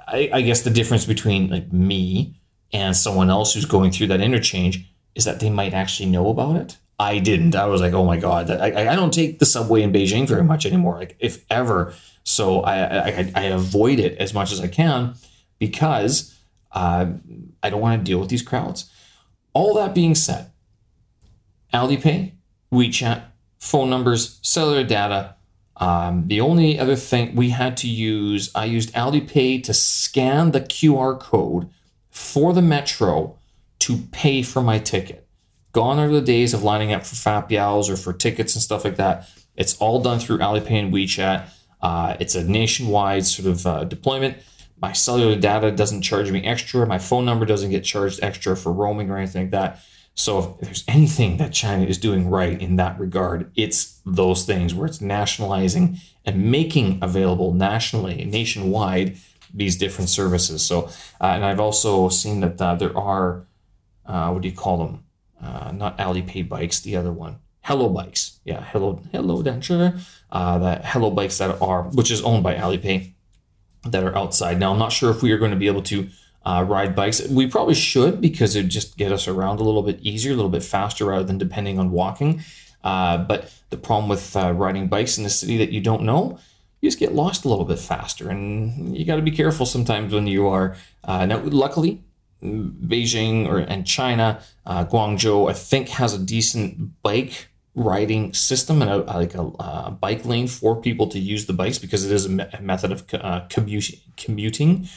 I, 0.07 0.29
I 0.33 0.41
guess 0.41 0.61
the 0.61 0.69
difference 0.69 1.05
between 1.05 1.49
like 1.49 1.71
me 1.71 2.35
and 2.73 2.95
someone 2.95 3.29
else 3.29 3.53
who's 3.53 3.65
going 3.65 3.91
through 3.91 4.07
that 4.07 4.21
interchange 4.21 4.85
is 5.15 5.25
that 5.25 5.39
they 5.39 5.49
might 5.49 5.73
actually 5.73 6.09
know 6.09 6.29
about 6.29 6.57
it 6.57 6.77
I 7.01 7.17
didn't. 7.17 7.55
I 7.55 7.65
was 7.65 7.81
like, 7.81 7.93
oh 7.93 8.05
my 8.05 8.17
god, 8.17 8.51
I, 8.51 8.91
I 8.91 8.95
don't 8.95 9.11
take 9.11 9.39
the 9.39 9.45
subway 9.45 9.81
in 9.81 9.91
Beijing 9.91 10.27
very 10.27 10.43
much 10.43 10.67
anymore. 10.67 10.99
Like, 10.99 11.15
if 11.19 11.43
ever, 11.49 11.95
so 12.23 12.61
I, 12.61 13.07
I, 13.07 13.31
I 13.35 13.41
avoid 13.45 13.97
it 13.99 14.19
as 14.19 14.35
much 14.35 14.51
as 14.51 14.61
I 14.61 14.67
can 14.67 15.15
because 15.57 16.39
uh, 16.73 17.07
I 17.63 17.69
don't 17.71 17.81
want 17.81 17.99
to 17.99 18.05
deal 18.05 18.19
with 18.19 18.29
these 18.29 18.43
crowds. 18.43 18.91
All 19.53 19.73
that 19.75 19.95
being 19.95 20.13
said, 20.13 20.50
Alipay, 21.73 22.33
WeChat, 22.71 23.23
phone 23.59 23.89
numbers, 23.89 24.39
cellular 24.41 24.83
data. 24.83 25.35
Um, 25.77 26.27
the 26.27 26.41
only 26.41 26.77
other 26.77 26.95
thing 26.95 27.35
we 27.35 27.49
had 27.49 27.77
to 27.77 27.87
use, 27.87 28.51
I 28.53 28.65
used 28.65 28.93
Alipay 28.93 29.63
to 29.63 29.73
scan 29.73 30.51
the 30.51 30.61
QR 30.61 31.19
code 31.19 31.69
for 32.09 32.53
the 32.53 32.61
metro 32.61 33.37
to 33.79 33.97
pay 34.11 34.43
for 34.43 34.61
my 34.61 34.77
ticket. 34.77 35.27
Gone 35.71 35.99
are 35.99 36.09
the 36.09 36.21
days 36.21 36.53
of 36.53 36.63
lining 36.63 36.91
up 36.91 37.05
for 37.05 37.15
fat 37.15 37.47
Fapials 37.47 37.89
or 37.89 37.95
for 37.95 38.13
tickets 38.13 38.53
and 38.55 38.61
stuff 38.61 38.83
like 38.83 38.97
that. 38.97 39.27
It's 39.55 39.77
all 39.77 40.01
done 40.01 40.19
through 40.19 40.39
Alipay 40.39 40.71
and 40.71 40.93
WeChat. 40.93 41.47
Uh, 41.81 42.15
it's 42.19 42.35
a 42.35 42.43
nationwide 42.43 43.25
sort 43.25 43.47
of 43.47 43.65
uh, 43.65 43.83
deployment. 43.85 44.37
My 44.81 44.93
cellular 44.93 45.35
data 45.35 45.71
doesn't 45.71 46.01
charge 46.01 46.31
me 46.31 46.43
extra. 46.43 46.85
My 46.85 46.97
phone 46.97 47.25
number 47.25 47.45
doesn't 47.45 47.69
get 47.69 47.83
charged 47.83 48.19
extra 48.23 48.57
for 48.57 48.71
roaming 48.73 49.09
or 49.09 49.17
anything 49.17 49.43
like 49.43 49.51
that. 49.51 49.79
So 50.13 50.39
if 50.39 50.59
there's 50.59 50.83
anything 50.87 51.37
that 51.37 51.53
China 51.53 51.85
is 51.85 51.97
doing 51.97 52.29
right 52.29 52.61
in 52.61 52.75
that 52.75 52.99
regard, 52.99 53.51
it's 53.55 54.01
those 54.05 54.45
things 54.45 54.73
where 54.73 54.85
it's 54.85 55.01
nationalizing 55.01 55.97
and 56.25 56.51
making 56.51 56.99
available 57.01 57.53
nationally, 57.53 58.25
nationwide, 58.25 59.17
these 59.53 59.77
different 59.77 60.09
services. 60.09 60.65
So, 60.65 60.89
uh, 61.19 61.33
and 61.35 61.45
I've 61.45 61.59
also 61.59 62.09
seen 62.09 62.41
that 62.41 62.61
uh, 62.61 62.75
there 62.75 62.97
are, 62.97 63.45
uh, 64.05 64.29
what 64.31 64.41
do 64.41 64.49
you 64.49 64.55
call 64.55 64.77
them? 64.77 65.03
Uh, 65.41 65.71
not 65.71 65.97
Alipay 65.97 66.47
bikes, 66.47 66.81
the 66.81 66.95
other 66.95 67.11
one, 67.11 67.39
Hello 67.63 67.89
Bikes. 67.89 68.39
Yeah, 68.43 68.63
Hello 68.63 69.01
Hello 69.11 69.41
Danche 69.41 69.99
uh, 70.31 70.57
that 70.59 70.85
Hello 70.85 71.09
Bikes 71.09 71.37
that 71.39 71.61
are, 71.61 71.83
which 71.83 72.11
is 72.11 72.21
owned 72.21 72.43
by 72.43 72.55
Alipay, 72.55 73.13
that 73.85 74.03
are 74.03 74.15
outside. 74.15 74.59
Now, 74.59 74.71
I'm 74.71 74.79
not 74.79 74.91
sure 74.91 75.09
if 75.09 75.23
we 75.23 75.31
are 75.31 75.37
going 75.37 75.51
to 75.51 75.57
be 75.57 75.67
able 75.67 75.81
to 75.83 76.09
uh, 76.45 76.65
ride 76.67 76.95
bikes. 76.95 77.27
We 77.27 77.47
probably 77.47 77.75
should 77.75 78.21
because 78.21 78.55
it 78.55 78.63
just 78.63 78.97
get 78.97 79.11
us 79.11 79.27
around 79.27 79.59
a 79.59 79.63
little 79.63 79.83
bit 79.83 79.99
easier, 80.01 80.33
a 80.33 80.35
little 80.35 80.49
bit 80.49 80.63
faster 80.63 81.05
rather 81.05 81.23
than 81.23 81.37
depending 81.37 81.79
on 81.79 81.91
walking. 81.91 82.43
Uh, 82.83 83.17
but 83.17 83.53
the 83.69 83.77
problem 83.77 84.09
with 84.09 84.35
uh, 84.35 84.51
riding 84.53 84.87
bikes 84.87 85.17
in 85.17 85.25
a 85.25 85.29
city 85.29 85.57
that 85.57 85.71
you 85.71 85.81
don't 85.81 86.03
know, 86.03 86.39
you 86.81 86.87
just 86.89 86.99
get 86.99 87.13
lost 87.13 87.45
a 87.45 87.49
little 87.49 87.65
bit 87.65 87.77
faster, 87.77 88.29
and 88.29 88.97
you 88.97 89.05
got 89.05 89.17
to 89.17 89.21
be 89.21 89.31
careful 89.31 89.67
sometimes 89.67 90.13
when 90.13 90.25
you 90.25 90.47
are. 90.47 90.75
Uh, 91.03 91.27
now, 91.27 91.39
luckily, 91.43 92.01
Beijing 92.43 93.47
or 93.47 93.59
and 93.59 93.85
China, 93.85 94.41
uh, 94.65 94.85
Guangzhou, 94.85 95.49
I 95.49 95.53
think 95.53 95.89
has 95.89 96.13
a 96.13 96.19
decent 96.19 97.01
bike 97.03 97.49
riding 97.75 98.33
system 98.33 98.81
and 98.81 98.91
a, 98.91 98.97
like 98.97 99.35
a, 99.35 99.41
a, 99.41 99.91
bike 99.91 100.25
lane 100.25 100.47
for 100.47 100.75
people 100.75 101.07
to 101.07 101.19
use 101.19 101.45
the 101.45 101.53
bikes 101.53 101.79
because 101.79 102.05
it 102.05 102.11
is 102.11 102.25
a, 102.25 102.29
me- 102.29 102.45
a 102.51 102.61
method 102.61 102.91
of 102.91 103.05
uh, 103.13 103.41
commuting, 103.49 104.89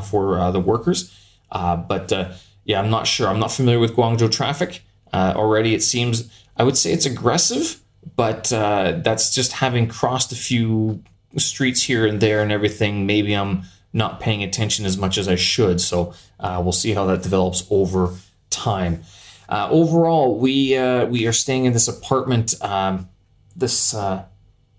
for 0.00 0.38
uh, 0.38 0.50
the 0.50 0.60
workers. 0.60 1.12
Uh, 1.50 1.76
but 1.76 2.12
uh, 2.12 2.32
yeah, 2.64 2.80
I'm 2.80 2.90
not 2.90 3.06
sure. 3.06 3.28
I'm 3.28 3.38
not 3.38 3.52
familiar 3.52 3.78
with 3.78 3.94
Guangzhou 3.94 4.30
traffic. 4.30 4.82
Uh, 5.12 5.32
already, 5.36 5.74
it 5.74 5.82
seems 5.82 6.30
I 6.56 6.64
would 6.64 6.76
say 6.76 6.92
it's 6.92 7.06
aggressive, 7.06 7.80
but 8.16 8.44
that's 8.44 9.34
just 9.34 9.52
having 9.52 9.88
crossed 9.88 10.32
a 10.32 10.36
few 10.36 11.02
streets 11.36 11.82
here 11.82 12.06
and 12.06 12.20
there 12.20 12.42
and 12.42 12.50
everything. 12.50 13.06
Maybe 13.06 13.34
I'm 13.34 13.62
not 13.92 14.20
paying 14.20 14.42
attention 14.42 14.84
as 14.86 14.96
much 14.96 15.18
as 15.18 15.28
I 15.28 15.36
should. 15.36 15.80
So 15.80 16.14
we'll 16.40 16.72
see 16.72 16.92
how 16.92 17.06
that 17.06 17.22
develops 17.22 17.66
over 17.70 18.14
time. 18.50 19.02
Uh, 19.48 19.68
overall, 19.70 20.38
we 20.38 20.76
uh, 20.76 21.06
we 21.06 21.26
are 21.26 21.32
staying 21.32 21.66
in 21.66 21.72
this 21.72 21.88
apartment. 21.88 22.54
Um, 22.62 23.08
this 23.54 23.94
uh, 23.94 24.24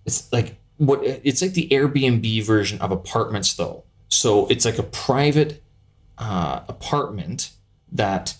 it's 0.05 0.31
like 0.33 0.57
what 0.77 0.99
it's 1.03 1.41
like 1.41 1.53
the 1.53 1.69
Airbnb 1.69 2.43
version 2.43 2.79
of 2.81 2.91
apartments, 2.91 3.53
though. 3.53 3.83
So 4.09 4.47
it's 4.47 4.65
like 4.65 4.77
a 4.77 4.83
private 4.83 5.63
uh, 6.17 6.61
apartment 6.67 7.51
that. 7.91 8.35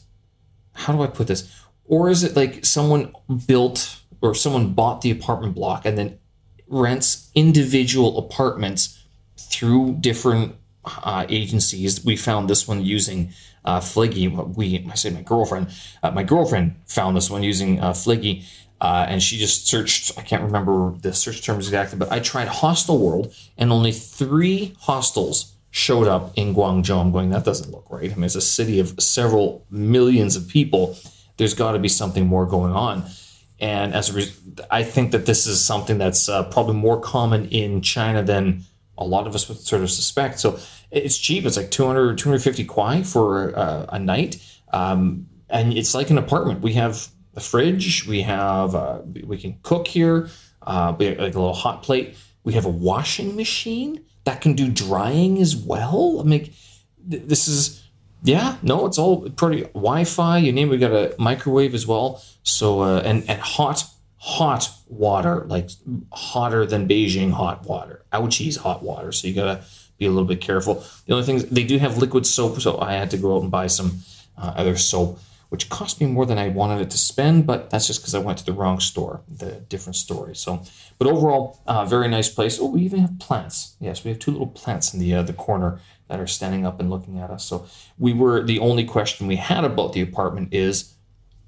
How 0.74 0.94
do 0.94 1.02
I 1.02 1.08
put 1.08 1.26
this? 1.26 1.52
Or 1.86 2.08
is 2.08 2.24
it 2.24 2.36
like 2.36 2.64
someone 2.64 3.12
built 3.48 4.00
or 4.22 4.36
someone 4.36 4.74
bought 4.74 5.02
the 5.02 5.10
apartment 5.10 5.56
block 5.56 5.86
and 5.86 5.98
then 5.98 6.20
rents 6.68 7.32
individual 7.34 8.20
apartments 8.20 9.04
through 9.38 9.98
different 10.00 10.56
uh, 10.86 11.26
agencies? 11.30 12.06
We 12.06 12.16
found 12.16 12.48
this 12.48 12.68
one 12.68 12.86
using 12.86 13.34
uh, 13.66 13.80
Fliggy. 13.80 14.56
We, 14.56 14.88
I 14.88 14.94
say 14.94 15.10
my 15.10 15.24
girlfriend, 15.24 15.70
uh, 16.04 16.12
my 16.12 16.22
girlfriend 16.22 16.76
found 16.86 17.18
this 17.18 17.32
one 17.32 17.42
using 17.42 17.80
uh, 17.80 17.94
Fliggy. 17.94 18.44
Uh, 18.80 19.08
and 19.10 19.24
she 19.24 19.40
just 19.40 19.68
searched, 19.68 20.16
I 20.20 20.22
can't 20.22 20.44
remember 20.44 20.94
the 21.02 21.12
search 21.12 21.44
terms 21.44 21.66
exactly, 21.66 21.98
but 21.98 22.12
I 22.12 22.20
tried 22.20 22.48
Hostel 22.48 23.00
World, 23.00 23.34
and 23.58 23.72
only 23.72 23.92
three 23.92 24.76
hostels 24.82 25.57
showed 25.72 26.08
up 26.08 26.34
in 26.36 26.56
Guangzhou. 26.56 27.00
I'm 27.00 27.12
going, 27.12 27.30
that 27.32 27.46
doesn't 27.46 27.72
look 27.72 27.90
right. 27.90 28.12
I 28.12 28.16
mean, 28.16 28.24
it's 28.24 28.36
a 28.36 28.42
city 28.42 28.80
of 28.80 29.00
several 29.00 29.66
millions 29.70 30.36
of 30.36 30.48
people. 30.48 30.98
There's 31.38 31.54
got 31.54 31.74
to 31.74 31.80
be 31.80 31.90
something 31.90 32.26
more 32.26 32.46
going 32.46 32.74
on. 32.74 33.04
And 33.60 33.94
as 33.94 34.16
a 34.16 34.24
I 34.72 34.84
think 34.84 35.12
that 35.12 35.26
this 35.26 35.48
is 35.48 35.64
something 35.64 35.98
that's 35.98 36.30
uh, 36.30 36.44
probably 36.44 36.76
more 36.76 37.00
common 37.00 37.48
in 37.50 37.82
China 37.82 38.24
than 38.24 38.64
a 38.98 39.06
lot 39.06 39.28
of 39.28 39.36
us 39.36 39.48
would 39.50 39.60
sort 39.60 39.82
of 39.82 39.92
suspect. 39.92 40.40
So 40.40 40.60
it's 40.92 41.18
cheap. 41.18 41.46
It's 41.46 41.58
like 41.58 41.72
200, 41.72 42.18
250 42.18 42.66
kwai 42.66 43.04
for 43.04 43.58
uh, 43.58 43.88
a 43.90 44.00
night. 44.00 44.44
Um, 44.74 45.28
and 45.50 45.74
it's 45.74 45.94
like 45.94 46.10
an 46.10 46.18
apartment. 46.18 46.62
We 46.62 46.74
have 46.74 47.08
a 47.36 47.40
fridge. 47.40 48.08
We 48.08 48.22
have, 48.24 48.76
uh, 48.76 49.02
we 49.24 49.38
can 49.38 49.58
cook 49.64 49.88
here. 49.88 50.30
Uh, 50.62 50.96
we 50.98 51.06
have 51.06 51.20
like 51.20 51.36
a 51.36 51.40
little 51.40 51.54
hot 51.54 51.84
plate. 51.84 52.16
We 52.48 52.54
have 52.54 52.66
a 52.66 52.78
washing 52.92 53.36
machine 53.36 54.06
that 54.24 54.40
can 54.40 54.54
do 54.54 54.70
drying 54.72 55.42
as 55.42 55.54
well. 55.54 56.22
I 56.22 56.24
mean, 56.24 56.54
this 57.06 57.50
is, 57.50 57.84
yeah, 58.24 58.56
no, 58.62 58.86
it's 58.86 58.98
all 58.98 59.30
pretty 59.32 59.64
Wi-Fi. 59.74 60.38
You 60.38 60.54
name. 60.54 60.70
We 60.70 60.78
got 60.78 60.94
a 60.94 61.14
microwave 61.20 61.74
as 61.74 61.86
well. 61.86 62.24
So 62.44 62.84
uh, 62.84 63.02
and 63.04 63.30
and 63.30 63.42
hot 63.42 63.84
hot 64.16 64.72
water, 64.88 65.46
like 65.50 65.70
hotter 66.14 66.66
than 66.66 66.88
Beijing 66.88 67.32
hot 67.32 67.66
water. 67.66 68.06
Ouchies 68.14 68.58
hot 68.58 68.82
water. 68.82 69.12
So 69.12 69.28
you 69.28 69.34
gotta 69.34 69.66
be 69.98 70.06
a 70.06 70.10
little 70.10 70.32
bit 70.34 70.40
careful. 70.40 70.86
The 71.06 71.14
only 71.16 71.26
thing 71.26 71.40
they 71.52 71.66
do 71.66 71.78
have 71.80 71.98
liquid 71.98 72.26
soap, 72.26 72.62
so 72.62 72.80
I 72.80 72.94
had 72.94 73.12
to 73.12 73.18
go 73.18 73.36
out 73.36 73.42
and 73.42 73.52
buy 73.52 73.68
some 73.68 74.00
uh, 74.38 74.54
other 74.56 74.78
soap, 74.78 75.20
which 75.50 75.70
cost 75.70 76.02
me 76.02 76.08
more 76.08 76.26
than 76.26 76.38
I 76.38 76.50
wanted 76.50 76.82
it 76.82 76.90
to 76.92 76.98
spend. 76.98 77.46
But 77.46 77.70
that's 77.70 77.88
just 77.88 78.02
because 78.02 78.16
I 78.16 78.20
went 78.20 78.38
to 78.40 78.46
the 78.46 78.54
wrong 78.54 78.80
store, 78.80 79.22
the 79.28 79.52
different 79.70 79.96
story. 79.96 80.36
So, 80.36 80.64
but 80.98 81.08
overall, 81.08 81.62
uh, 81.68 81.86
very 81.86 82.08
nice 82.08 82.30
place. 82.30 82.60
Oh, 82.60 82.70
we 82.70 82.82
even 82.82 83.00
have 83.00 83.20
plants. 83.20 83.76
Yes, 83.80 84.04
we 84.04 84.10
have 84.10 84.20
two 84.20 84.32
little 84.32 84.48
plants 84.48 84.94
in 84.94 85.00
the 85.00 85.14
uh, 85.16 85.24
the 85.24 85.34
corner 85.34 85.80
that 86.08 86.20
are 86.20 86.28
standing 86.28 86.66
up 86.66 86.80
and 86.80 86.90
looking 86.90 87.20
at 87.20 87.30
us. 87.30 87.46
So 87.46 87.66
we 87.98 88.14
were 88.14 88.44
the 88.44 88.60
only 88.60 88.86
question 88.86 89.28
we 89.28 89.36
had 89.36 89.64
about 89.64 89.94
the 89.94 90.02
apartment 90.02 90.54
is 90.54 90.94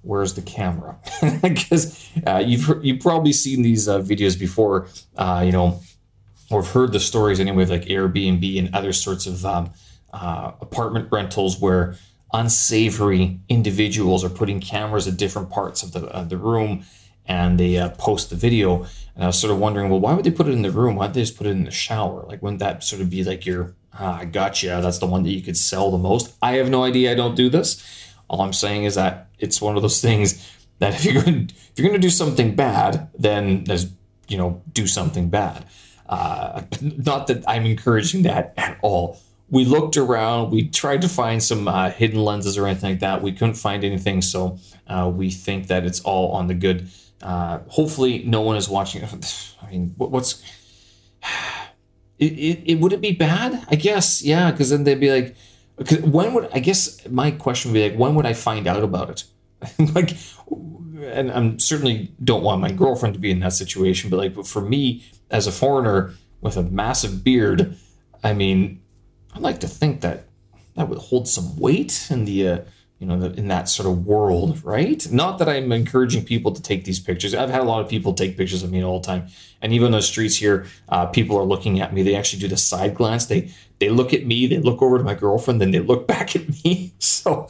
where's 0.02 0.34
the 0.34 0.42
camera? 0.42 0.98
Because 1.42 2.10
uh, 2.26 2.44
you've 2.46 2.84
you've 2.84 3.02
probably 3.02 3.34
seen 3.34 3.62
these 3.62 3.88
uh, 3.88 4.00
videos 4.00 4.38
before, 4.40 4.88
uh, 5.18 5.44
you 5.46 5.52
know, 5.52 5.82
or 6.50 6.62
have 6.64 6.72
heard 6.72 6.92
the 6.92 7.00
stories 7.00 7.40
anyway, 7.40 7.66
like 7.66 7.84
Airbnb 7.86 8.58
and 8.60 8.74
other 8.76 8.94
sorts 8.94 9.28
of 9.28 9.46
um, 9.46 9.72
uh, 10.14 10.52
apartment 10.62 11.10
rentals 11.12 11.60
where 11.60 11.96
unsavory 12.34 13.40
individuals 13.50 14.24
are 14.24 14.30
putting 14.30 14.60
cameras 14.60 15.08
at 15.08 15.18
different 15.18 15.50
parts 15.50 15.84
of 15.84 15.92
the 15.92 16.02
the 16.24 16.38
room 16.38 16.86
and 17.30 17.60
they 17.60 17.78
uh, 17.78 17.90
post 17.92 18.32
the 18.32 18.36
video. 18.36 18.86
And 19.16 19.24
I 19.24 19.28
was 19.28 19.40
sort 19.40 19.54
of 19.54 19.60
wondering, 19.60 19.90
well, 19.90 20.00
why 20.00 20.14
would 20.14 20.26
they 20.26 20.32
put 20.32 20.48
it 20.48 20.52
in 20.52 20.64
the 20.64 20.72
room? 20.72 20.96
Why 20.96 21.06
would 21.06 21.14
they 21.14 21.22
just 21.22 21.38
put 21.38 21.48
it 21.48 21.52
in 21.52 21.64
the 21.64 21.72
shower? 21.72 22.26
Like, 22.28 22.42
wouldn't 22.42 22.60
that 22.60 22.84
sort 22.84 23.02
of 23.02 23.10
be 23.10 23.24
like 23.24 23.46
your, 23.46 23.76
ah, 23.94 24.26
gotcha, 24.26 24.80
that's 24.82 24.98
the 24.98 25.06
one 25.06 25.24
that 25.24 25.30
you 25.30 25.44
could 25.44 25.56
sell 25.56 25.92
the 25.92 25.98
most? 26.00 26.36
I 26.42 26.54
have 26.54 26.70
no 26.70 26.84
idea. 26.84 27.12
I 27.12 27.16
don't 27.16 27.36
do 27.36 27.48
this. 27.50 27.86
All 28.28 28.42
I'm 28.42 28.54
saying 28.54 28.86
is 28.86 28.96
that 28.96 29.30
it's 29.38 29.62
one 29.62 29.76
of 29.76 29.84
those 29.84 30.02
things 30.02 30.44
that 30.80 30.96
if 30.96 31.06
you're 31.06 31.22
going 31.22 31.48
to, 31.48 31.54
if 31.54 31.74
you're 31.78 31.88
going 31.88 32.02
to 32.02 32.06
do 32.06 32.10
something 32.10 32.56
bad, 32.56 33.10
then 33.18 33.64
there's 33.66 33.92
you 34.28 34.38
know 34.38 34.62
do 34.74 34.88
something 34.88 35.30
bad. 35.30 35.66
Uh, 36.08 36.64
not 36.82 37.28
that 37.28 37.44
I'm 37.48 37.66
encouraging 37.66 38.24
that 38.24 38.54
at 38.58 38.80
all. 38.82 39.20
We 39.52 39.66
looked 39.66 39.98
around, 39.98 40.52
we 40.52 40.70
tried 40.70 41.02
to 41.02 41.10
find 41.10 41.42
some 41.42 41.68
uh, 41.68 41.90
hidden 41.90 42.24
lenses 42.24 42.58
or 42.58 42.68
anything 42.68 42.92
like 42.92 43.00
that. 43.00 43.22
We 43.22 43.32
couldn't 43.32 43.56
find 43.56 43.84
anything, 43.84 44.22
so 44.22 44.60
uh, 44.88 45.12
we 45.14 45.32
think 45.32 45.68
that 45.68 45.86
it's 45.86 46.02
all 46.02 46.32
on 46.34 46.48
the 46.48 46.54
good. 46.54 46.88
Uh, 47.22 47.60
hopefully, 47.68 48.24
no 48.26 48.42
one 48.42 48.58
is 48.58 48.70
watching. 48.70 49.04
I 49.62 49.72
mean, 49.72 49.94
what's 49.98 50.44
it, 52.20 52.34
it, 52.34 52.64
it? 52.66 52.80
Would 52.80 52.94
it 52.94 53.02
be 53.02 53.12
bad? 53.12 53.66
I 53.70 53.76
guess, 53.76 54.22
yeah, 54.22 54.52
because 54.52 54.70
then 54.70 54.84
they'd 54.84 55.00
be 55.00 55.12
like, 55.12 55.36
when 56.02 56.34
would 56.34 56.50
I 56.54 56.60
guess 56.60 57.08
my 57.10 57.32
question 57.32 57.72
would 57.72 57.78
be 57.78 57.90
like, 57.90 58.00
when 58.00 58.16
would 58.16 58.26
I 58.26 58.34
find 58.34 58.68
out 58.68 58.84
about 58.84 59.10
it? 59.10 59.24
like, 59.96 60.12
and 61.02 61.32
I'm 61.32 61.60
certainly 61.60 62.12
don't 62.24 62.44
want 62.44 62.62
my 62.62 62.72
girlfriend 62.72 63.16
to 63.16 63.20
be 63.20 63.32
in 63.32 63.40
that 63.40 63.54
situation, 63.54 64.10
but 64.10 64.18
like 64.18 64.46
for 64.46 64.62
me 64.62 65.06
as 65.32 65.48
a 65.48 65.52
foreigner 65.52 66.14
with 66.42 66.58
a 66.58 66.64
massive 66.64 67.24
beard, 67.24 67.78
I 68.24 68.34
mean, 68.34 68.82
I'd 69.40 69.44
like 69.44 69.62
to 69.62 69.70
think 69.70 70.02
that 70.02 70.26
that 70.76 70.90
would 70.90 70.98
hold 70.98 71.30
some 71.30 71.58
weight 71.58 72.08
in 72.10 72.26
the 72.26 72.48
uh, 72.48 72.58
you 73.00 73.08
know, 73.08 73.14
in 73.14 73.48
that 73.48 73.70
sort 73.70 73.88
of 73.88 74.06
world, 74.06 74.62
right? 74.66 75.10
Not 75.10 75.40
that 75.40 75.48
I'm 75.48 75.72
encouraging 75.72 76.26
people 76.26 76.52
to 76.52 76.62
take 76.62 76.84
these 76.84 77.00
pictures. 77.00 77.34
I've 77.34 77.50
had 77.50 77.62
a 77.62 77.64
lot 77.64 77.82
of 77.82 77.90
people 77.90 78.14
take 78.14 78.36
pictures 78.36 78.64
of 78.64 78.72
me 78.72 78.84
all 78.84 79.00
the 79.00 79.08
time, 79.08 79.28
and 79.62 79.72
even 79.72 79.86
on 79.86 79.92
the 79.92 80.02
streets 80.02 80.36
here, 80.36 80.66
uh, 80.90 81.06
people 81.06 81.38
are 81.38 81.46
looking 81.46 81.80
at 81.80 81.94
me. 81.94 82.04
They 82.04 82.16
actually 82.16 82.42
do 82.42 82.50
the 82.50 82.58
side 82.58 82.96
glance. 82.96 83.28
They 83.28 83.50
they 83.80 83.88
look 83.88 84.14
at 84.14 84.26
me, 84.26 84.48
they 84.48 84.58
look 84.58 84.82
over 84.82 84.98
to 84.98 85.06
my 85.06 85.14
girlfriend, 85.14 85.62
then 85.62 85.72
they 85.72 85.80
look 85.80 86.06
back 86.16 86.36
at 86.36 86.50
me. 86.66 86.94
So 87.00 87.48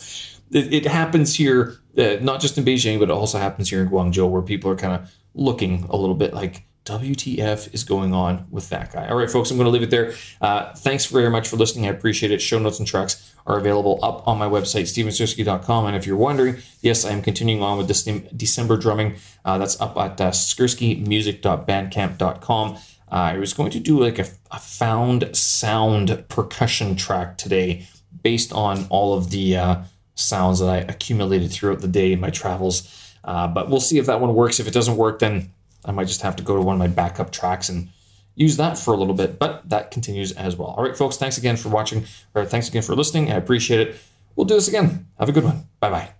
it, 0.51 0.71
it 0.71 0.85
happens 0.85 1.33
here, 1.33 1.79
uh, 1.97 2.17
not 2.21 2.39
just 2.39 2.55
in 2.59 2.65
Beijing, 2.65 2.99
but 2.99 3.09
it 3.09 3.13
also 3.13 3.39
happens 3.39 3.71
here 3.71 3.81
in 3.81 3.89
Guangzhou, 3.89 4.29
where 4.29 4.43
people 4.43 4.69
are 4.69 4.75
kind 4.75 4.93
of 4.93 5.11
looking 5.33 5.87
a 5.89 5.97
little 5.97 6.15
bit 6.15 6.35
like, 6.35 6.63
WTF 6.89 7.73
is 7.73 7.83
going 7.83 8.13
on 8.13 8.47
with 8.49 8.69
that 8.69 8.91
guy? 8.91 9.07
All 9.07 9.15
right, 9.15 9.29
folks, 9.29 9.51
I'm 9.51 9.57
going 9.57 9.65
to 9.65 9.71
leave 9.71 9.83
it 9.83 9.91
there. 9.91 10.15
Uh, 10.41 10.73
thanks 10.73 11.05
very 11.05 11.29
much 11.29 11.47
for 11.47 11.55
listening. 11.55 11.85
I 11.85 11.89
appreciate 11.89 12.31
it. 12.31 12.41
Show 12.41 12.57
notes 12.57 12.79
and 12.79 12.87
tracks 12.87 13.31
are 13.45 13.59
available 13.59 13.99
up 14.01 14.27
on 14.27 14.39
my 14.39 14.47
website, 14.47 14.83
stevensirski.com. 14.83 15.85
And 15.85 15.95
if 15.95 16.07
you're 16.07 16.17
wondering, 16.17 16.57
yes, 16.81 17.05
I 17.05 17.11
am 17.11 17.21
continuing 17.21 17.61
on 17.61 17.77
with 17.77 17.87
this 17.87 18.03
December 18.03 18.75
drumming. 18.75 19.17
Uh, 19.45 19.59
that's 19.59 19.79
up 19.79 19.95
at 19.97 20.19
uh, 20.19 20.31
skrskimuzik.bandcamp.com. 20.31 22.77
Uh, 23.11 23.11
I 23.11 23.37
was 23.37 23.53
going 23.53 23.71
to 23.71 23.79
do 23.79 23.99
like 23.99 24.19
a, 24.19 24.27
a, 24.51 24.59
found 24.59 25.35
sound 25.35 26.25
percussion 26.27 26.95
track 26.95 27.37
today 27.37 27.87
based 28.21 28.53
on 28.53 28.85
all 28.89 29.15
of 29.15 29.31
the 29.31 29.57
uh, 29.57 29.77
sounds 30.15 30.59
that 30.59 30.69
I 30.69 30.77
accumulated 30.77 31.51
throughout 31.51 31.81
the 31.81 31.87
day 31.87 32.13
in 32.13 32.19
my 32.19 32.29
travels. 32.29 32.95
Uh, 33.23 33.47
but 33.47 33.67
we'll 33.69 33.79
see 33.79 33.97
if 33.97 34.05
that 34.05 34.21
one 34.21 34.35
works. 34.35 34.59
If 34.59 34.67
it 34.67 34.73
doesn't 34.73 34.97
work, 34.97 35.17
then 35.19 35.51
I 35.85 35.91
might 35.91 36.07
just 36.07 36.21
have 36.21 36.35
to 36.37 36.43
go 36.43 36.55
to 36.55 36.61
one 36.61 36.75
of 36.75 36.79
my 36.79 36.87
backup 36.87 37.31
tracks 37.31 37.69
and 37.69 37.89
use 38.35 38.57
that 38.57 38.77
for 38.77 38.93
a 38.93 38.97
little 38.97 39.13
bit, 39.13 39.39
but 39.39 39.67
that 39.69 39.91
continues 39.91 40.31
as 40.33 40.55
well. 40.55 40.69
All 40.69 40.83
right, 40.83 40.95
folks, 40.95 41.17
thanks 41.17 41.37
again 41.37 41.57
for 41.57 41.69
watching, 41.69 42.05
or 42.33 42.45
thanks 42.45 42.69
again 42.69 42.83
for 42.83 42.95
listening. 42.95 43.31
I 43.31 43.35
appreciate 43.35 43.79
it. 43.87 43.95
We'll 44.35 44.45
do 44.45 44.55
this 44.55 44.67
again. 44.67 45.07
Have 45.19 45.29
a 45.29 45.33
good 45.33 45.43
one. 45.43 45.67
Bye 45.79 45.89
bye. 45.89 46.18